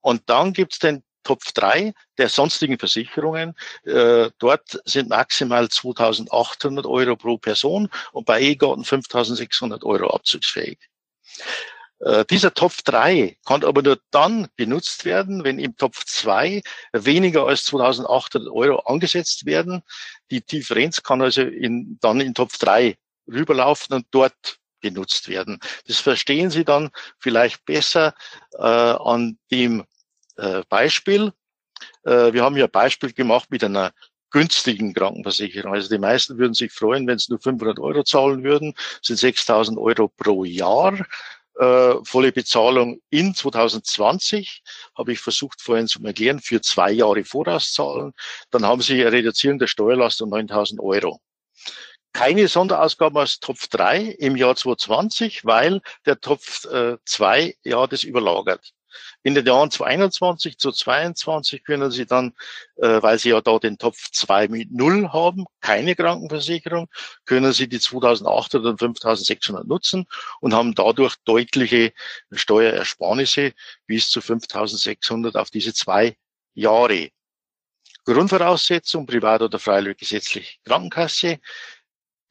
Und 0.00 0.22
dann 0.26 0.52
gibt's 0.52 0.78
den 0.78 1.02
Topf 1.22 1.52
drei 1.52 1.92
der 2.18 2.28
sonstigen 2.28 2.78
Versicherungen. 2.78 3.54
Äh, 3.84 4.30
dort 4.38 4.80
sind 4.84 5.08
maximal 5.08 5.66
2.800 5.66 6.88
Euro 6.88 7.14
pro 7.16 7.38
Person 7.38 7.88
und 8.12 8.26
bei 8.26 8.40
E-Garten 8.40 8.82
5.600 8.82 9.84
Euro 9.84 10.08
abzugsfähig. 10.08 10.78
Äh, 12.02 12.24
dieser 12.24 12.52
Topf 12.52 12.82
3 12.82 13.36
kann 13.46 13.62
aber 13.62 13.82
nur 13.82 14.00
dann 14.10 14.48
genutzt 14.56 15.04
werden, 15.04 15.44
wenn 15.44 15.60
im 15.60 15.76
Topf 15.76 16.04
2 16.04 16.62
weniger 16.92 17.46
als 17.46 17.64
2800 17.66 18.52
Euro 18.52 18.80
angesetzt 18.80 19.46
werden. 19.46 19.82
Die 20.32 20.44
Differenz 20.44 21.04
kann 21.04 21.22
also 21.22 21.42
in, 21.42 21.98
dann 22.00 22.20
in 22.20 22.34
Topf 22.34 22.58
3 22.58 22.96
rüberlaufen 23.26 23.96
und 23.96 24.06
dort 24.10 24.58
genutzt 24.80 25.28
werden. 25.28 25.58
Das 25.86 26.00
verstehen 26.00 26.50
Sie 26.50 26.64
dann 26.64 26.90
vielleicht 27.18 27.64
besser 27.64 28.14
äh, 28.58 28.62
an 28.62 29.38
dem 29.50 29.84
äh, 30.36 30.62
Beispiel. 30.68 31.32
Äh, 32.04 32.32
wir 32.32 32.42
haben 32.42 32.56
ja 32.56 32.64
ein 32.64 32.70
Beispiel 32.70 33.12
gemacht 33.12 33.50
mit 33.50 33.64
einer 33.64 33.92
günstigen 34.30 34.94
Krankenversicherung. 34.94 35.72
Also 35.72 35.88
die 35.88 36.00
meisten 36.00 36.38
würden 36.38 36.54
sich 36.54 36.72
freuen, 36.72 37.06
wenn 37.06 37.16
es 37.16 37.28
nur 37.28 37.38
500 37.38 37.78
Euro 37.78 38.02
zahlen 38.02 38.42
würden, 38.42 38.74
das 38.74 39.08
sind 39.08 39.18
6000 39.18 39.78
Euro 39.78 40.08
pro 40.08 40.44
Jahr 40.44 40.98
äh, 41.58 41.94
volle 42.04 42.32
Bezahlung 42.32 43.00
in 43.10 43.34
2020, 43.34 44.62
habe 44.96 45.12
ich 45.12 45.20
versucht 45.20 45.60
vorhin 45.60 45.86
zu 45.86 46.02
erklären, 46.02 46.40
für 46.40 46.60
zwei 46.62 46.90
Jahre 46.90 47.24
Vorauszahlen. 47.24 48.12
Dann 48.50 48.66
haben 48.66 48.80
Sie 48.80 49.00
eine 49.00 49.12
Reduzierung 49.12 49.58
der 49.58 49.66
Steuerlast 49.66 50.22
um 50.22 50.30
9000 50.30 50.80
Euro. 50.80 51.20
Keine 52.12 52.46
Sonderausgaben 52.48 53.18
aus 53.18 53.40
Topf 53.40 53.68
3 53.68 54.02
im 54.18 54.36
Jahr 54.36 54.54
2020, 54.54 55.44
weil 55.44 55.80
der 56.04 56.20
Topf 56.20 56.66
2 57.04 57.42
äh, 57.42 57.54
ja 57.64 57.86
das 57.86 58.04
überlagert. 58.04 58.72
In 59.22 59.34
den 59.34 59.46
Jahren 59.46 59.70
2021 59.70 60.58
zu 60.58 60.72
22 60.72 61.64
können 61.64 61.90
Sie 61.90 62.06
dann, 62.06 62.34
äh, 62.76 63.02
weil 63.02 63.18
Sie 63.18 63.30
ja 63.30 63.40
da 63.40 63.58
den 63.58 63.78
Topf 63.78 64.10
2 64.10 64.48
mit 64.48 64.72
Null 64.72 65.08
haben, 65.12 65.46
keine 65.60 65.94
Krankenversicherung, 65.94 66.88
können 67.24 67.52
Sie 67.52 67.68
die 67.68 67.80
2800 67.80 68.72
und 68.72 68.78
5600 68.78 69.66
nutzen 69.66 70.06
und 70.40 70.54
haben 70.54 70.74
dadurch 70.74 71.16
deutliche 71.24 71.92
Steuerersparnisse 72.30 73.52
bis 73.86 74.10
zu 74.10 74.20
5600 74.20 75.36
auf 75.36 75.50
diese 75.50 75.72
zwei 75.74 76.16
Jahre. 76.54 77.10
Grundvoraussetzung, 78.04 79.06
privat 79.06 79.42
oder 79.42 79.60
freiwillig 79.60 79.98
gesetzlich 79.98 80.60
Krankenkasse. 80.64 81.38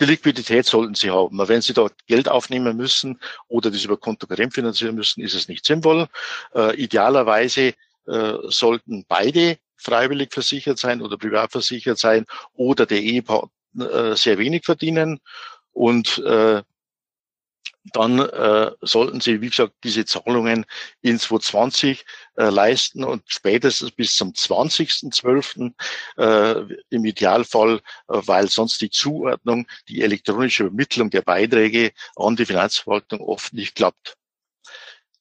Die 0.01 0.07
Liquidität 0.07 0.65
sollten 0.65 0.95
Sie 0.95 1.11
haben. 1.11 1.37
Wenn 1.47 1.61
Sie 1.61 1.73
dort 1.73 1.93
Geld 2.07 2.27
aufnehmen 2.27 2.75
müssen 2.75 3.19
oder 3.47 3.69
das 3.69 3.85
über 3.85 3.97
Kontokorrent 3.97 4.51
finanzieren 4.51 4.95
müssen, 4.95 5.21
ist 5.21 5.35
es 5.35 5.47
nicht 5.47 5.63
sinnvoll. 5.63 6.07
Äh, 6.55 6.75
idealerweise 6.75 7.75
äh, 8.07 8.33
sollten 8.47 9.05
beide 9.07 9.59
freiwillig 9.77 10.33
versichert 10.33 10.79
sein 10.79 11.03
oder 11.03 11.17
privat 11.17 11.51
versichert 11.51 11.99
sein 11.99 12.25
oder 12.55 12.87
der 12.87 12.99
Ehepartner 12.99 13.51
äh, 13.75 14.15
sehr 14.15 14.39
wenig 14.39 14.65
verdienen. 14.65 15.19
Und 15.71 16.17
äh, 16.17 16.63
dann 17.83 18.19
äh, 18.19 18.71
sollten 18.81 19.21
Sie, 19.21 19.41
wie 19.41 19.49
gesagt, 19.49 19.73
diese 19.83 20.05
Zahlungen 20.05 20.65
in 21.01 21.17
2020 21.17 22.05
äh, 22.35 22.49
leisten 22.49 23.03
und 23.03 23.23
spätestens 23.25 23.91
bis 23.91 24.15
zum 24.15 24.33
20.12. 24.33 25.73
Äh, 26.17 26.77
im 26.89 27.05
Idealfall, 27.05 27.77
äh, 27.77 27.79
weil 28.07 28.49
sonst 28.49 28.81
die 28.81 28.91
Zuordnung, 28.91 29.67
die 29.87 30.01
elektronische 30.01 30.65
Übermittlung 30.65 31.09
der 31.09 31.21
Beiträge 31.21 31.91
an 32.15 32.35
die 32.35 32.45
Finanzverwaltung 32.45 33.19
oft 33.21 33.53
nicht 33.53 33.75
klappt. 33.75 34.15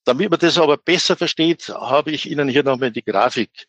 Damit 0.05 0.31
man 0.31 0.41
das 0.41 0.59
aber 0.59 0.77
besser 0.77 1.17
versteht, 1.17 1.69
habe 1.69 2.11
ich 2.11 2.31
Ihnen 2.31 2.49
hier 2.49 2.63
nochmal 2.63 2.91
die 2.91 3.05
Grafik 3.05 3.69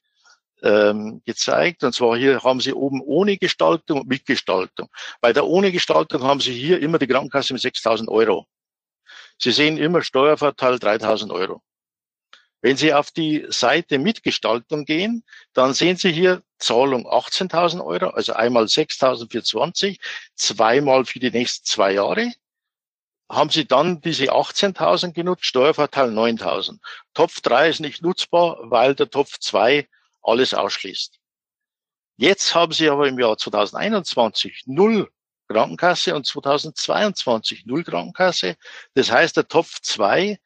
ähm, 0.64 1.22
gezeigt. 1.26 1.84
Und 1.84 1.94
zwar 1.94 2.18
hier 2.18 2.44
haben 2.44 2.60
Sie 2.60 2.74
oben 2.74 3.02
ohne 3.02 3.38
Gestaltung 3.38 4.02
und 4.02 4.08
mit 4.08 4.26
Gestaltung. 4.26 4.90
Bei 5.22 5.34
der 5.34 5.46
ohne 5.46 5.72
Gestaltung 5.72 6.24
haben 6.24 6.40
Sie 6.40 6.54
hier 6.54 6.82
immer 6.82 7.00
die 7.00 7.08
Krankenkasse 7.08 7.54
mit 7.54 7.62
6.000 7.62 8.08
Euro. 8.10 8.48
Sie 9.42 9.52
sehen 9.52 9.78
immer 9.78 10.04
Steuervorteil 10.04 10.76
3.000 10.76 11.34
Euro. 11.34 11.62
Wenn 12.62 12.78
Sie 12.78 12.94
auf 12.94 13.10
die 13.10 13.48
Seite 13.50 13.98
mit 13.98 14.22
Gestaltung 14.22 14.86
gehen, 14.86 15.24
dann 15.54 15.74
sehen 15.74 15.98
Sie 15.98 16.12
hier 16.12 16.44
Zahlung 16.60 17.08
18.000 17.08 17.84
Euro, 17.84 18.10
also 18.12 18.34
einmal 18.34 18.66
6.000 18.66 19.32
für 19.32 19.44
20, 19.44 20.00
zweimal 20.36 21.06
für 21.06 21.20
die 21.20 21.32
nächsten 21.32 21.66
zwei 21.66 21.94
Jahre. 21.94 22.32
Haben 23.28 23.50
Sie 23.50 23.66
dann 23.66 24.02
diese 24.02 24.32
18.000 24.32 25.14
genutzt, 25.14 25.46
Steuervorteil 25.46 26.12
9.000. 26.12 26.78
Topf 27.16 27.42
3 27.42 27.70
ist 27.70 27.80
nicht 27.80 28.04
nutzbar, 28.04 28.60
weil 28.70 28.94
der 28.94 29.10
Topf 29.10 29.40
2 29.40 29.90
alles 30.22 30.54
ausschließt. 30.54 31.18
Jetzt 32.18 32.54
haben 32.54 32.74
Sie 32.74 32.90
aber 32.90 33.08
im 33.08 33.18
Jahr 33.18 33.40
2021 33.40 34.66
null 34.68 35.10
Krankenkasse 35.52 36.16
und 36.16 36.26
2022 36.26 37.66
null 37.66 37.84
Krankenkasse. 37.84 38.56
Das 38.94 39.12
heißt, 39.12 39.38
der 39.38 39.48
Topf 39.48 39.82
2 39.82 40.40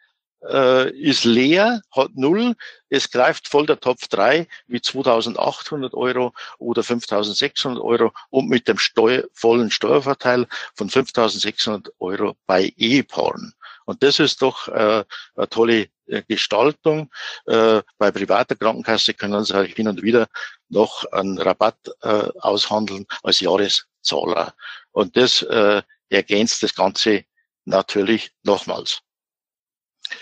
äh, 0.50 0.90
ist 0.92 1.26
leer, 1.26 1.82
hat 1.92 2.12
null. 2.16 2.56
Es 2.90 3.10
greift 3.10 3.48
voll 3.48 3.66
der 3.66 3.80
Topf 3.80 4.08
3 4.08 4.48
mit 4.68 4.86
2800 4.86 5.94
Euro 5.94 6.34
oder 6.60 6.84
5600 6.84 7.82
Euro 7.84 8.12
und 8.30 8.50
mit 8.50 8.68
dem 8.68 8.78
Steuer, 8.78 9.24
vollen 9.34 9.72
Steuervorteil 9.72 10.48
von 10.76 10.90
5600 10.90 11.94
Euro 12.00 12.36
bei 12.46 12.74
Ehepaaren. 12.78 13.54
Und 13.86 14.02
das 14.04 14.20
ist 14.20 14.42
doch 14.42 14.68
äh, 14.68 15.04
eine 15.36 15.50
tolle 15.50 15.88
äh, 16.08 16.24
Gestaltung. 16.28 17.12
Äh, 17.46 17.82
bei 17.98 18.12
privater 18.12 18.56
Krankenkasse 18.56 19.14
können 19.14 19.44
Sie 19.44 19.54
halt 19.54 19.76
hin 19.76 19.88
und 19.88 20.02
wieder 20.02 20.28
noch 20.70 21.06
einen 21.12 21.38
Rabatt 21.38 21.78
äh, 22.02 22.30
aushandeln 22.40 23.06
als 23.24 23.40
Jahreszahler. 23.40 24.54
Und 24.96 25.18
das 25.18 25.42
äh, 25.42 25.82
ergänzt 26.08 26.64
das 26.64 26.74
Ganze 26.74 27.26
natürlich 27.66 28.32
nochmals. 28.44 29.02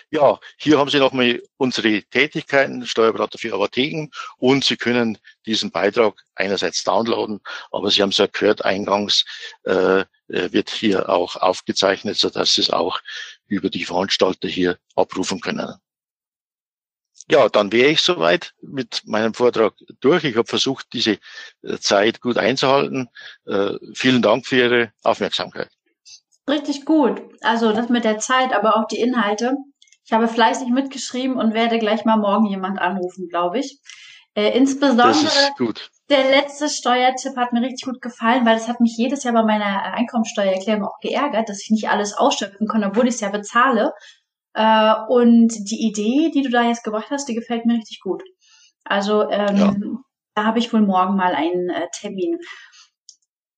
Ja, 0.10 0.40
hier 0.58 0.80
haben 0.80 0.90
Sie 0.90 0.98
nochmal 0.98 1.44
unsere 1.58 2.02
Tätigkeiten, 2.04 2.88
Steuerberater 2.88 3.38
für 3.38 3.54
Apotheken 3.54 4.10
und 4.38 4.64
Sie 4.64 4.78
können 4.78 5.20
diesen 5.46 5.70
Beitrag 5.70 6.16
einerseits 6.34 6.84
downloaden, 6.84 7.42
aber 7.70 7.92
Sie 7.92 8.02
haben 8.02 8.10
es 8.10 8.18
ja 8.18 8.26
gehört, 8.26 8.66
eingangs 8.66 9.26
äh, 9.64 10.06
wird 10.28 10.72
hier 10.72 11.08
auch 11.08 11.36
aufgezeichnet, 11.36 12.18
sodass 12.18 12.56
Sie 12.56 12.62
es 12.62 12.72
auch 12.72 13.00
über 13.46 13.70
die 13.70 13.86
Veranstalter 13.86 14.48
hier 14.48 14.80
abrufen 14.96 15.40
können. 15.40 15.76
Ja, 17.30 17.48
dann 17.48 17.72
wäre 17.72 17.90
ich 17.90 18.02
soweit 18.02 18.54
mit 18.62 19.02
meinem 19.06 19.34
Vortrag 19.34 19.74
durch. 20.02 20.24
Ich 20.26 20.36
habe 20.36 20.48
versucht, 20.48 20.88
diese 20.94 21.20
äh, 21.62 21.78
Zeit 21.80 22.22
gut 22.22 22.38
einzuhalten. 22.38 23.10
Äh, 23.46 23.76
vielen 23.94 24.22
Dank 24.22 24.46
für 24.46 24.58
Ihre 24.58 24.92
Aufmerksamkeit. 25.04 25.70
Richtig 26.50 26.86
gut. 26.86 27.22
Also 27.42 27.72
das 27.72 27.90
mit 27.90 28.04
der 28.04 28.20
Zeit, 28.20 28.52
aber 28.54 28.78
auch 28.78 28.88
die 28.88 29.00
Inhalte. 29.00 29.56
Ich 30.06 30.12
habe 30.12 30.28
fleißig 30.28 30.68
mitgeschrieben 30.68 31.38
und 31.38 31.54
werde 31.54 31.80
gleich 31.80 32.04
mal 32.04 32.18
morgen 32.18 32.46
jemand 32.48 32.80
anrufen, 32.80 33.30
glaube 33.30 33.60
ich. 33.60 33.80
Äh, 34.36 34.58
insbesondere 34.58 35.16
der 36.10 36.30
letzte 36.30 36.68
Steuertipp 36.68 37.38
hat 37.38 37.54
mir 37.54 37.62
richtig 37.62 37.86
gut 37.86 38.02
gefallen, 38.02 38.46
weil 38.46 38.56
das 38.56 38.68
hat 38.68 38.82
mich 38.82 38.98
jedes 38.98 39.24
Jahr 39.24 39.34
bei 39.34 39.44
meiner 39.44 39.84
Einkommensteuererklärung 39.94 40.86
auch 40.86 41.00
geärgert, 41.00 41.48
dass 41.48 41.62
ich 41.64 41.70
nicht 41.70 41.90
alles 41.90 42.14
ausschöpfen 42.14 42.68
kann, 42.68 42.84
obwohl 42.84 43.08
ich 43.08 43.16
es 43.16 43.22
ja 43.22 43.30
bezahle. 43.30 43.94
Äh, 44.54 44.94
und 45.08 45.54
die 45.70 45.88
Idee, 45.88 46.32
die 46.34 46.44
du 46.44 46.50
da 46.50 46.64
jetzt 46.64 46.84
gebracht 46.84 47.08
hast, 47.10 47.28
die 47.28 47.36
gefällt 47.36 47.66
mir 47.66 47.76
richtig 47.76 48.00
gut. 48.02 48.24
Also 48.84 49.30
ähm, 49.30 49.58
ja. 49.58 49.76
da 50.36 50.46
habe 50.46 50.60
ich 50.60 50.72
wohl 50.74 50.82
morgen 50.82 51.16
mal 51.16 51.34
einen 51.34 51.70
äh, 51.70 51.88
Termin. 51.92 52.38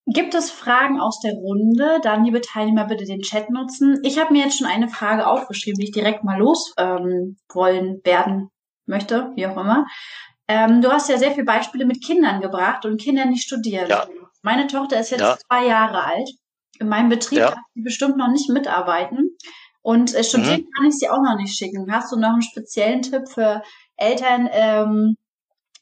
Gibt 0.08 0.36
es 0.36 0.52
Fragen 0.52 1.00
aus 1.00 1.20
der 1.20 1.34
Runde? 1.34 2.00
Dann, 2.04 2.26
liebe 2.26 2.40
Teilnehmer, 2.40 2.86
bitte 2.86 3.06
den 3.06 3.22
Chat 3.22 3.50
nutzen. 3.50 4.00
Ich 4.04 4.20
habe 4.20 4.34
mir 4.34 4.44
jetzt 4.44 4.60
schon 4.60 4.68
eine 4.68 4.88
Frage 4.88 5.26
aufgeschrieben, 5.26 5.80
die 5.80 5.86
ich 5.86 5.92
direkt 5.92 6.24
mal 6.24 6.38
los 6.38 6.74
ähm, 6.78 7.38
wollen 7.52 8.02
werden 8.04 8.52
möchte, 8.86 9.32
wie 9.36 9.48
auch 9.48 9.58
immer. 9.58 9.88
Ähm, 10.48 10.82
du 10.82 10.92
hast 10.92 11.10
ja 11.10 11.18
sehr 11.18 11.32
viele 11.32 11.46
Beispiele 11.46 11.86
mit 11.86 12.04
Kindern 12.04 12.40
gebracht 12.40 12.86
und 12.86 13.02
Kindern, 13.02 13.34
die 13.34 13.40
studieren. 13.40 13.90
Ja. 13.90 14.06
Meine 14.44 14.68
Tochter 14.68 15.00
ist 15.00 15.10
jetzt 15.10 15.22
ja. 15.22 15.38
zwei 15.48 15.66
Jahre 15.66 16.04
alt. 16.04 16.30
In 16.80 16.88
meinem 16.88 17.10
Betrieb 17.10 17.40
ja. 17.40 17.52
kann 17.52 17.64
sie 17.74 17.82
bestimmt 17.82 18.18
noch 18.18 18.28
nicht 18.28 18.50
mitarbeiten. 18.50 19.36
Und 19.86 20.16
äh, 20.16 20.24
studieren 20.24 20.62
mhm. 20.62 20.72
kann 20.76 20.88
ich 20.88 20.96
sie 20.96 21.10
auch 21.10 21.22
noch 21.22 21.38
nicht 21.38 21.56
schicken. 21.56 21.92
Hast 21.92 22.12
du 22.12 22.16
noch 22.16 22.34
einen 22.34 22.42
speziellen 22.42 23.04
Tipp 23.04 23.30
für 23.30 23.62
Eltern, 23.98 24.50
ähm, 24.52 25.16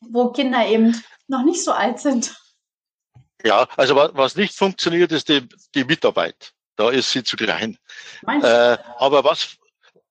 wo 0.02 0.30
Kinder 0.34 0.68
eben 0.68 1.02
noch 1.30 1.46
nicht 1.46 1.64
so 1.64 1.72
alt 1.72 2.02
sind? 2.02 2.36
Ja, 3.46 3.66
also 3.78 3.96
was 3.96 4.36
nicht 4.36 4.58
funktioniert, 4.58 5.14
ist 5.14 5.30
die, 5.30 5.48
die 5.74 5.86
Mitarbeit. 5.86 6.52
Da 6.76 6.90
ist 6.90 7.14
sie 7.14 7.24
zu 7.24 7.38
klein. 7.38 7.78
Äh, 8.28 8.78
aber 8.98 9.24
was, 9.24 9.56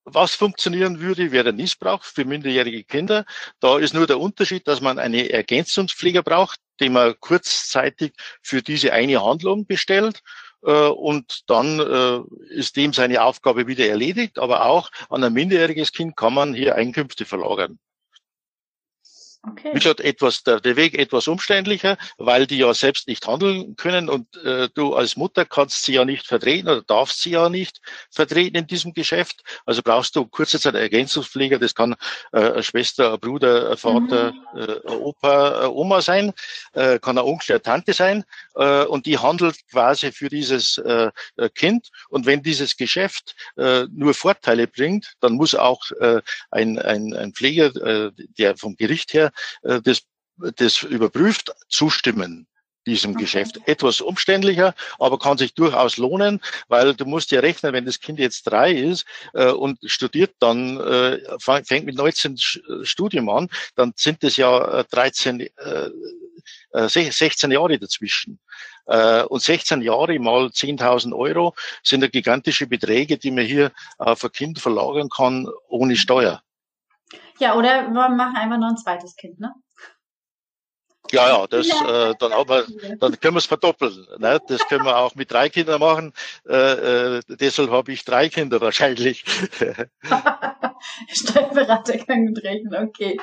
was 0.05 0.35
funktionieren 0.35 1.01
würde, 1.01 1.31
wäre 1.31 1.53
Missbrauch 1.53 2.03
für 2.03 2.25
minderjährige 2.25 2.85
Kinder. 2.85 3.27
Da 3.61 3.79
ist 3.79 3.93
nur 3.93 4.07
der 4.07 4.19
Unterschied, 4.19 4.67
dass 4.67 4.81
man 4.81 4.99
eine 4.99 5.29
Ergänzungspfleger 5.29 6.23
braucht, 6.23 6.61
den 6.81 6.95
man 6.95 7.15
kurzzeitig 7.21 8.15
für 8.41 8.63
diese 8.63 8.95
eine 8.95 9.23
Handlung 9.23 9.67
bestellt 9.67 10.23
und 10.71 11.43
dann 11.49 11.81
äh, 11.81 12.21
ist 12.55 12.77
dem 12.77 12.93
seine 12.93 13.23
Aufgabe 13.23 13.67
wieder 13.67 13.87
erledigt. 13.87 14.39
Aber 14.39 14.67
auch 14.67 14.91
an 15.09 15.25
ein 15.25 15.33
minderjähriges 15.33 15.93
Kind 15.93 16.17
kann 16.17 16.35
man 16.35 16.55
hier 16.55 16.77
Einkünfte 16.77 17.25
verlagern. 17.25 17.79
Okay. 19.45 19.71
Wie 19.73 19.79
gesagt, 19.79 20.01
etwas, 20.01 20.45
der, 20.45 20.61
der 20.61 20.77
Weg 20.77 20.97
etwas 20.97 21.27
umständlicher, 21.27 21.99
weil 22.17 22.47
die 22.47 22.59
ja 22.59 22.73
selbst 22.75 23.09
nicht 23.09 23.27
handeln 23.27 23.75
können 23.75 24.09
und 24.09 24.37
äh, 24.37 24.69
du 24.73 24.95
als 24.95 25.17
Mutter 25.17 25.45
kannst 25.45 25.83
sie 25.83 25.95
ja 25.95 26.05
nicht 26.05 26.29
vertreten 26.29 26.69
oder 26.69 26.83
darfst 26.83 27.23
sie 27.23 27.31
ja 27.31 27.49
nicht 27.49 27.81
vertreten 28.09 28.57
in 28.57 28.69
diesem 28.69 28.93
Geschäft. 28.93 29.43
Also 29.67 29.83
brauchst 29.83 30.15
du 30.15 30.27
kurze 30.27 30.61
Zeit 30.61 30.77
Ergänzungspfleger, 30.77 31.59
das 31.59 31.75
kann 31.75 31.97
äh, 32.31 32.39
eine 32.39 32.63
Schwester, 32.63 33.15
ein 33.15 33.19
Bruder, 33.19 33.73
ein 33.73 33.77
Vater, 33.77 34.33
mhm. 34.33 34.61
äh, 34.61 34.93
ein 34.93 34.99
Opa, 34.99 35.59
eine 35.59 35.71
Oma 35.73 36.03
sein, 36.03 36.33
äh, 36.75 37.01
kann 37.01 37.19
ein 37.19 37.25
Onkel, 37.25 37.55
eine 37.55 37.63
Tante 37.63 37.95
sein 37.95 38.25
äh, 38.55 38.85
und 38.85 39.07
die 39.07 39.19
handelt 39.19 39.57
quasi 39.73 40.13
für 40.13 40.29
dieses 40.29 40.79
äh, 40.79 41.11
Kind. 41.57 41.89
Und 42.11 42.27
wenn 42.27 42.45
dieses 42.45 42.77
Geschäft 42.77 43.35
äh, 43.57 43.87
nur 43.91 44.15
Vorteile 44.15 44.69
bringt, 44.69 45.15
dann 45.19 45.33
muss 45.33 45.57
auch 45.57 45.91
äh, 45.99 46.23
ein, 46.53 46.79
ein, 46.79 47.13
ein 47.13 47.33
Pfleger, 47.33 47.75
äh, 47.85 48.13
der 48.39 48.57
vom 48.57 48.77
Gericht 48.77 49.15
her 49.15 49.32
äh, 49.63 49.81
das, 49.83 50.03
das 50.37 50.83
überprüft, 50.83 51.53
zustimmen 51.69 52.47
diesem 52.87 53.13
okay. 53.13 53.23
Geschäft. 53.23 53.61
Etwas 53.67 54.01
umständlicher, 54.01 54.75
aber 54.99 55.19
kann 55.19 55.39
sich 55.39 55.55
durchaus 55.55 55.97
lohnen, 55.97 56.41
weil 56.69 56.95
du 56.95 57.05
musst 57.05 57.31
ja 57.31 57.41
rechnen, 57.41 57.73
wenn 57.73 57.87
das 57.87 58.01
Kind 58.01 58.19
jetzt 58.19 58.45
drei 58.45 58.73
ist 58.73 59.05
äh, 59.35 59.51
und 59.51 59.79
studiert 59.85 60.35
dann, 60.41 60.81
äh, 60.81 61.19
fängt 61.39 61.87
mit 61.87 61.95
19 61.95 62.37
Studium 62.83 63.29
an, 63.29 63.49
dann 63.77 63.93
sind 63.97 64.25
es 64.25 64.37
ja 64.37 64.83
13, 64.85 65.41
äh, 65.41 65.51
16 66.89 67.51
äh, 67.51 67.55
Jahre 67.55 67.79
dazwischen. 67.79 68.41
Äh, 68.87 69.23
und 69.23 69.43
16 69.43 69.83
Jahre 69.83 70.19
mal 70.19 70.47
10.000 70.47 71.17
Euro 71.17 71.55
sind 71.83 72.03
ja 72.03 72.09
gigantische 72.09 72.67
Beträge, 72.67 73.17
die 73.17 73.31
man 73.31 73.45
hier 73.45 73.73
auf 73.99 74.25
ein 74.25 74.33
Kind 74.33 74.59
verlagern 74.59 75.09
kann 75.09 75.49
ohne 75.69 75.97
Steuer. 75.97 76.43
Ja, 77.43 77.57
oder 77.57 77.89
wir 77.89 78.09
machen 78.11 78.37
einfach 78.37 78.57
noch 78.57 78.69
ein 78.69 78.77
zweites 78.77 79.17
Kind, 79.17 79.41
ne? 79.41 79.53
Ja, 81.11 81.29
ja, 81.29 81.45
das, 81.49 81.67
äh, 81.67 82.15
dann, 82.21 82.33
aber, 82.33 82.67
dann 83.01 83.19
können 83.19 83.35
wir 83.35 83.39
es 83.39 83.47
verdoppeln. 83.47 84.07
Ne? 84.19 84.41
Das 84.47 84.65
können 84.69 84.85
wir 84.85 84.97
auch 84.97 85.17
mit 85.17 85.33
drei 85.33 85.49
Kindern 85.49 85.81
machen. 85.81 86.13
Äh, 86.49 87.17
äh, 87.17 87.21
deshalb 87.29 87.71
habe 87.73 87.91
ich 87.91 88.05
drei 88.05 88.29
Kinder 88.29 88.61
wahrscheinlich. 88.61 89.25
Steuerberater 91.09 91.99
kann 91.99 92.29
gut 92.29 92.45
rechnen, 92.45 92.77
okay. 92.77 93.19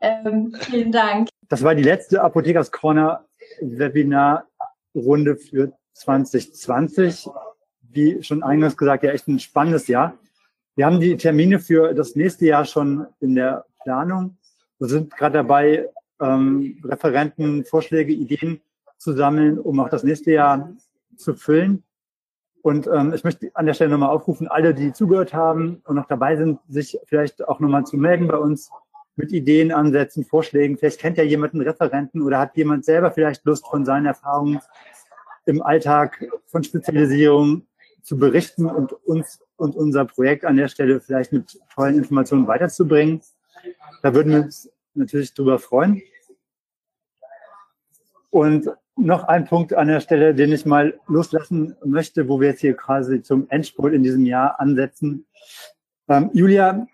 Ähm, 0.00 0.52
vielen 0.62 0.90
Dank. 0.90 1.28
Das 1.48 1.62
war 1.62 1.76
die 1.76 1.84
letzte 1.84 2.22
Apothekers 2.22 2.72
Corner 2.72 3.24
Webinarrunde 3.60 5.36
für 5.36 5.72
2020. 5.92 7.28
Wie 7.82 8.20
schon 8.24 8.42
eingangs 8.42 8.76
gesagt, 8.76 9.04
ja 9.04 9.12
echt 9.12 9.28
ein 9.28 9.38
spannendes 9.38 9.86
Jahr. 9.86 10.18
Wir 10.76 10.86
haben 10.86 11.00
die 11.00 11.16
Termine 11.16 11.58
für 11.58 11.94
das 11.94 12.14
nächste 12.16 12.46
Jahr 12.46 12.64
schon 12.64 13.06
in 13.20 13.34
der 13.34 13.66
Planung. 13.82 14.36
Wir 14.78 14.88
sind 14.88 15.16
gerade 15.16 15.34
dabei, 15.34 15.88
ähm, 16.20 16.80
Referenten, 16.84 17.64
Vorschläge, 17.64 18.12
Ideen 18.12 18.60
zu 18.96 19.12
sammeln, 19.12 19.58
um 19.58 19.80
auch 19.80 19.88
das 19.88 20.04
nächste 20.04 20.32
Jahr 20.32 20.72
zu 21.16 21.34
füllen. 21.34 21.82
Und 22.62 22.86
ähm, 22.86 23.12
ich 23.14 23.24
möchte 23.24 23.50
an 23.54 23.66
der 23.66 23.74
Stelle 23.74 23.90
nochmal 23.90 24.10
aufrufen, 24.10 24.46
alle, 24.46 24.74
die 24.74 24.92
zugehört 24.92 25.32
haben 25.32 25.82
und 25.86 25.96
noch 25.96 26.06
dabei 26.06 26.36
sind, 26.36 26.60
sich 26.68 26.98
vielleicht 27.06 27.46
auch 27.48 27.58
nochmal 27.58 27.84
zu 27.84 27.96
melden 27.96 28.28
bei 28.28 28.36
uns 28.36 28.70
mit 29.16 29.32
Ideen, 29.32 29.72
Ansätzen, 29.72 30.24
Vorschlägen. 30.24 30.78
Vielleicht 30.78 31.00
kennt 31.00 31.18
ja 31.18 31.24
jemand 31.24 31.54
einen 31.54 31.62
Referenten 31.62 32.22
oder 32.22 32.38
hat 32.38 32.56
jemand 32.56 32.84
selber 32.84 33.10
vielleicht 33.10 33.44
Lust 33.44 33.66
von 33.66 33.84
seinen 33.84 34.06
Erfahrungen 34.06 34.60
im 35.46 35.62
Alltag 35.62 36.26
von 36.46 36.62
Spezialisierung 36.62 37.66
zu 38.02 38.16
berichten 38.18 38.66
und 38.66 38.92
uns 38.92 39.40
und 39.56 39.76
unser 39.76 40.04
Projekt 40.04 40.44
an 40.44 40.56
der 40.56 40.68
Stelle 40.68 41.00
vielleicht 41.00 41.32
mit 41.32 41.58
tollen 41.74 41.98
Informationen 41.98 42.46
weiterzubringen. 42.46 43.20
Da 44.02 44.14
würden 44.14 44.32
wir 44.32 44.42
uns 44.42 44.70
natürlich 44.94 45.34
drüber 45.34 45.58
freuen. 45.58 46.02
Und 48.30 48.70
noch 48.96 49.24
ein 49.24 49.44
Punkt 49.46 49.74
an 49.74 49.88
der 49.88 50.00
Stelle, 50.00 50.34
den 50.34 50.52
ich 50.52 50.66
mal 50.66 50.98
loslassen 51.06 51.76
möchte, 51.84 52.28
wo 52.28 52.40
wir 52.40 52.48
jetzt 52.48 52.60
hier 52.60 52.74
quasi 52.74 53.22
zum 53.22 53.48
Endspurt 53.48 53.92
in 53.92 54.02
diesem 54.02 54.24
Jahr 54.26 54.60
ansetzen. 54.60 55.26
Ähm, 56.08 56.30
Julia, 56.32 56.86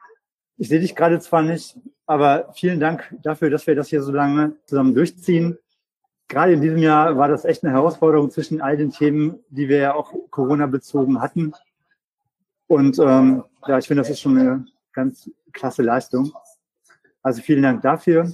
ich 0.56 0.68
sehe 0.68 0.80
dich 0.80 0.94
gerade 0.94 1.20
zwar 1.20 1.42
nicht, 1.42 1.76
aber 2.06 2.52
vielen 2.54 2.80
Dank 2.80 3.14
dafür, 3.22 3.50
dass 3.50 3.66
wir 3.66 3.74
das 3.74 3.88
hier 3.88 4.02
so 4.02 4.12
lange 4.12 4.56
zusammen 4.64 4.94
durchziehen. 4.94 5.58
Gerade 6.28 6.52
in 6.52 6.60
diesem 6.60 6.78
Jahr 6.78 7.16
war 7.16 7.28
das 7.28 7.44
echt 7.44 7.62
eine 7.62 7.72
Herausforderung 7.72 8.30
zwischen 8.30 8.60
all 8.60 8.76
den 8.76 8.90
Themen, 8.90 9.38
die 9.48 9.68
wir 9.68 9.78
ja 9.78 9.94
auch 9.94 10.12
Corona-bezogen 10.30 11.20
hatten. 11.20 11.52
Und 12.66 12.98
ähm, 12.98 13.44
ja, 13.66 13.78
ich 13.78 13.86
finde, 13.86 14.02
das 14.02 14.10
ist 14.10 14.20
schon 14.20 14.38
eine 14.38 14.66
ganz 14.92 15.30
klasse 15.52 15.82
Leistung. 15.82 16.32
Also 17.22 17.42
vielen 17.42 17.62
Dank 17.62 17.82
dafür. 17.82 18.32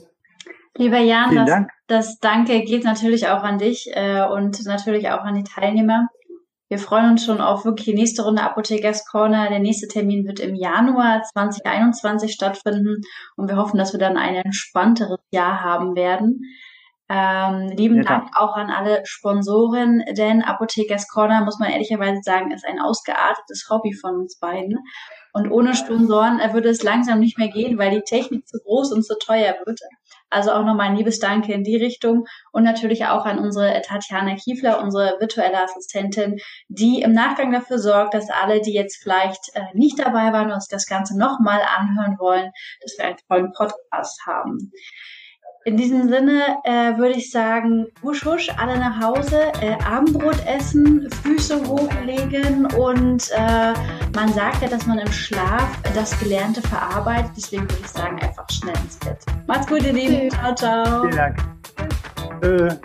Lieber 0.76 0.98
Jan, 0.98 1.34
das, 1.34 1.66
das, 1.86 2.18
Danke 2.18 2.62
geht 2.64 2.84
natürlich 2.84 3.28
auch 3.28 3.42
an 3.42 3.58
dich 3.58 3.90
äh, 3.92 4.22
und 4.22 4.64
natürlich 4.64 5.10
auch 5.10 5.20
an 5.20 5.34
die 5.34 5.44
Teilnehmer. 5.44 6.08
Wir 6.68 6.78
freuen 6.78 7.10
uns 7.10 7.26
schon 7.26 7.42
auf 7.42 7.66
wirklich 7.66 7.84
die 7.84 7.94
nächste 7.94 8.22
Runde 8.22 8.42
Apothekers 8.42 9.06
Corner. 9.06 9.50
Der 9.50 9.58
nächste 9.58 9.88
Termin 9.88 10.26
wird 10.26 10.40
im 10.40 10.54
Januar 10.54 11.22
2021 11.22 12.32
stattfinden 12.32 13.02
und 13.36 13.48
wir 13.48 13.56
hoffen, 13.56 13.76
dass 13.76 13.92
wir 13.92 14.00
dann 14.00 14.16
ein 14.16 14.36
entspannteres 14.36 15.20
Jahr 15.30 15.62
haben 15.62 15.94
werden. 15.94 16.44
Ähm, 17.14 17.68
lieben 17.76 17.98
ja, 17.98 18.02
Dank 18.04 18.30
auch 18.34 18.56
an 18.56 18.70
alle 18.70 19.02
Sponsoren, 19.04 20.02
denn 20.12 20.40
Apothekers 20.40 21.08
Corner, 21.08 21.44
muss 21.44 21.58
man 21.58 21.70
ehrlicherweise 21.70 22.20
sagen, 22.22 22.52
ist 22.52 22.64
ein 22.64 22.80
ausgeartetes 22.80 23.66
Hobby 23.68 23.92
von 23.92 24.14
uns 24.14 24.38
beiden. 24.38 24.78
Und 25.34 25.50
ohne 25.50 25.74
Sponsoren 25.74 26.40
äh, 26.40 26.54
würde 26.54 26.70
es 26.70 26.82
langsam 26.82 27.20
nicht 27.20 27.36
mehr 27.36 27.48
gehen, 27.48 27.76
weil 27.76 27.90
die 27.90 28.00
Technik 28.00 28.48
zu 28.48 28.58
groß 28.64 28.92
und 28.92 29.04
zu 29.04 29.18
teuer 29.18 29.56
wird. 29.66 29.80
Also 30.30 30.52
auch 30.52 30.64
nochmal 30.64 30.88
ein 30.88 30.96
liebes 30.96 31.18
Danke 31.18 31.52
in 31.52 31.64
die 31.64 31.76
Richtung 31.76 32.24
und 32.50 32.62
natürlich 32.62 33.04
auch 33.04 33.26
an 33.26 33.38
unsere 33.38 33.82
Tatjana 33.82 34.36
Kiefler, 34.36 34.80
unsere 34.80 35.20
virtuelle 35.20 35.62
Assistentin, 35.62 36.38
die 36.68 37.02
im 37.02 37.12
Nachgang 37.12 37.52
dafür 37.52 37.78
sorgt, 37.78 38.14
dass 38.14 38.30
alle, 38.30 38.62
die 38.62 38.72
jetzt 38.72 39.02
vielleicht 39.02 39.50
äh, 39.52 39.64
nicht 39.74 39.98
dabei 39.98 40.32
waren 40.32 40.50
und 40.50 40.62
sich 40.62 40.70
das 40.70 40.86
Ganze 40.86 41.18
nochmal 41.18 41.60
anhören 41.76 42.16
wollen, 42.18 42.50
dass 42.80 42.96
wir 42.96 43.04
einen 43.04 43.18
tollen 43.28 43.52
Podcast 43.52 44.18
haben. 44.26 44.72
In 45.64 45.76
diesem 45.76 46.08
Sinne 46.08 46.58
äh, 46.64 46.96
würde 46.98 47.14
ich 47.14 47.30
sagen, 47.30 47.86
husch 48.02 48.24
husch, 48.24 48.48
alle 48.56 48.78
nach 48.78 49.00
Hause, 49.00 49.52
äh, 49.60 49.74
Abendbrot 49.84 50.44
essen, 50.44 51.08
Füße 51.22 51.64
hochlegen 51.68 52.66
und 52.74 53.30
äh, 53.30 53.72
man 54.14 54.32
sagt 54.32 54.62
ja, 54.62 54.68
dass 54.68 54.86
man 54.86 54.98
im 54.98 55.12
Schlaf 55.12 55.68
das 55.94 56.18
Gelernte 56.18 56.62
verarbeitet. 56.62 57.30
Deswegen 57.36 57.62
würde 57.62 57.78
ich 57.80 57.88
sagen, 57.88 58.20
einfach 58.20 58.48
schnell 58.50 58.74
ins 58.82 58.96
Bett. 58.96 59.18
Macht's 59.46 59.68
gut, 59.68 59.84
ihr 59.84 59.92
Lieben. 59.92 60.30
Ciao, 60.30 60.54
ciao. 60.54 61.02
Vielen 61.02 61.16
Dank. 61.16 61.36
Tschüss. 62.42 62.80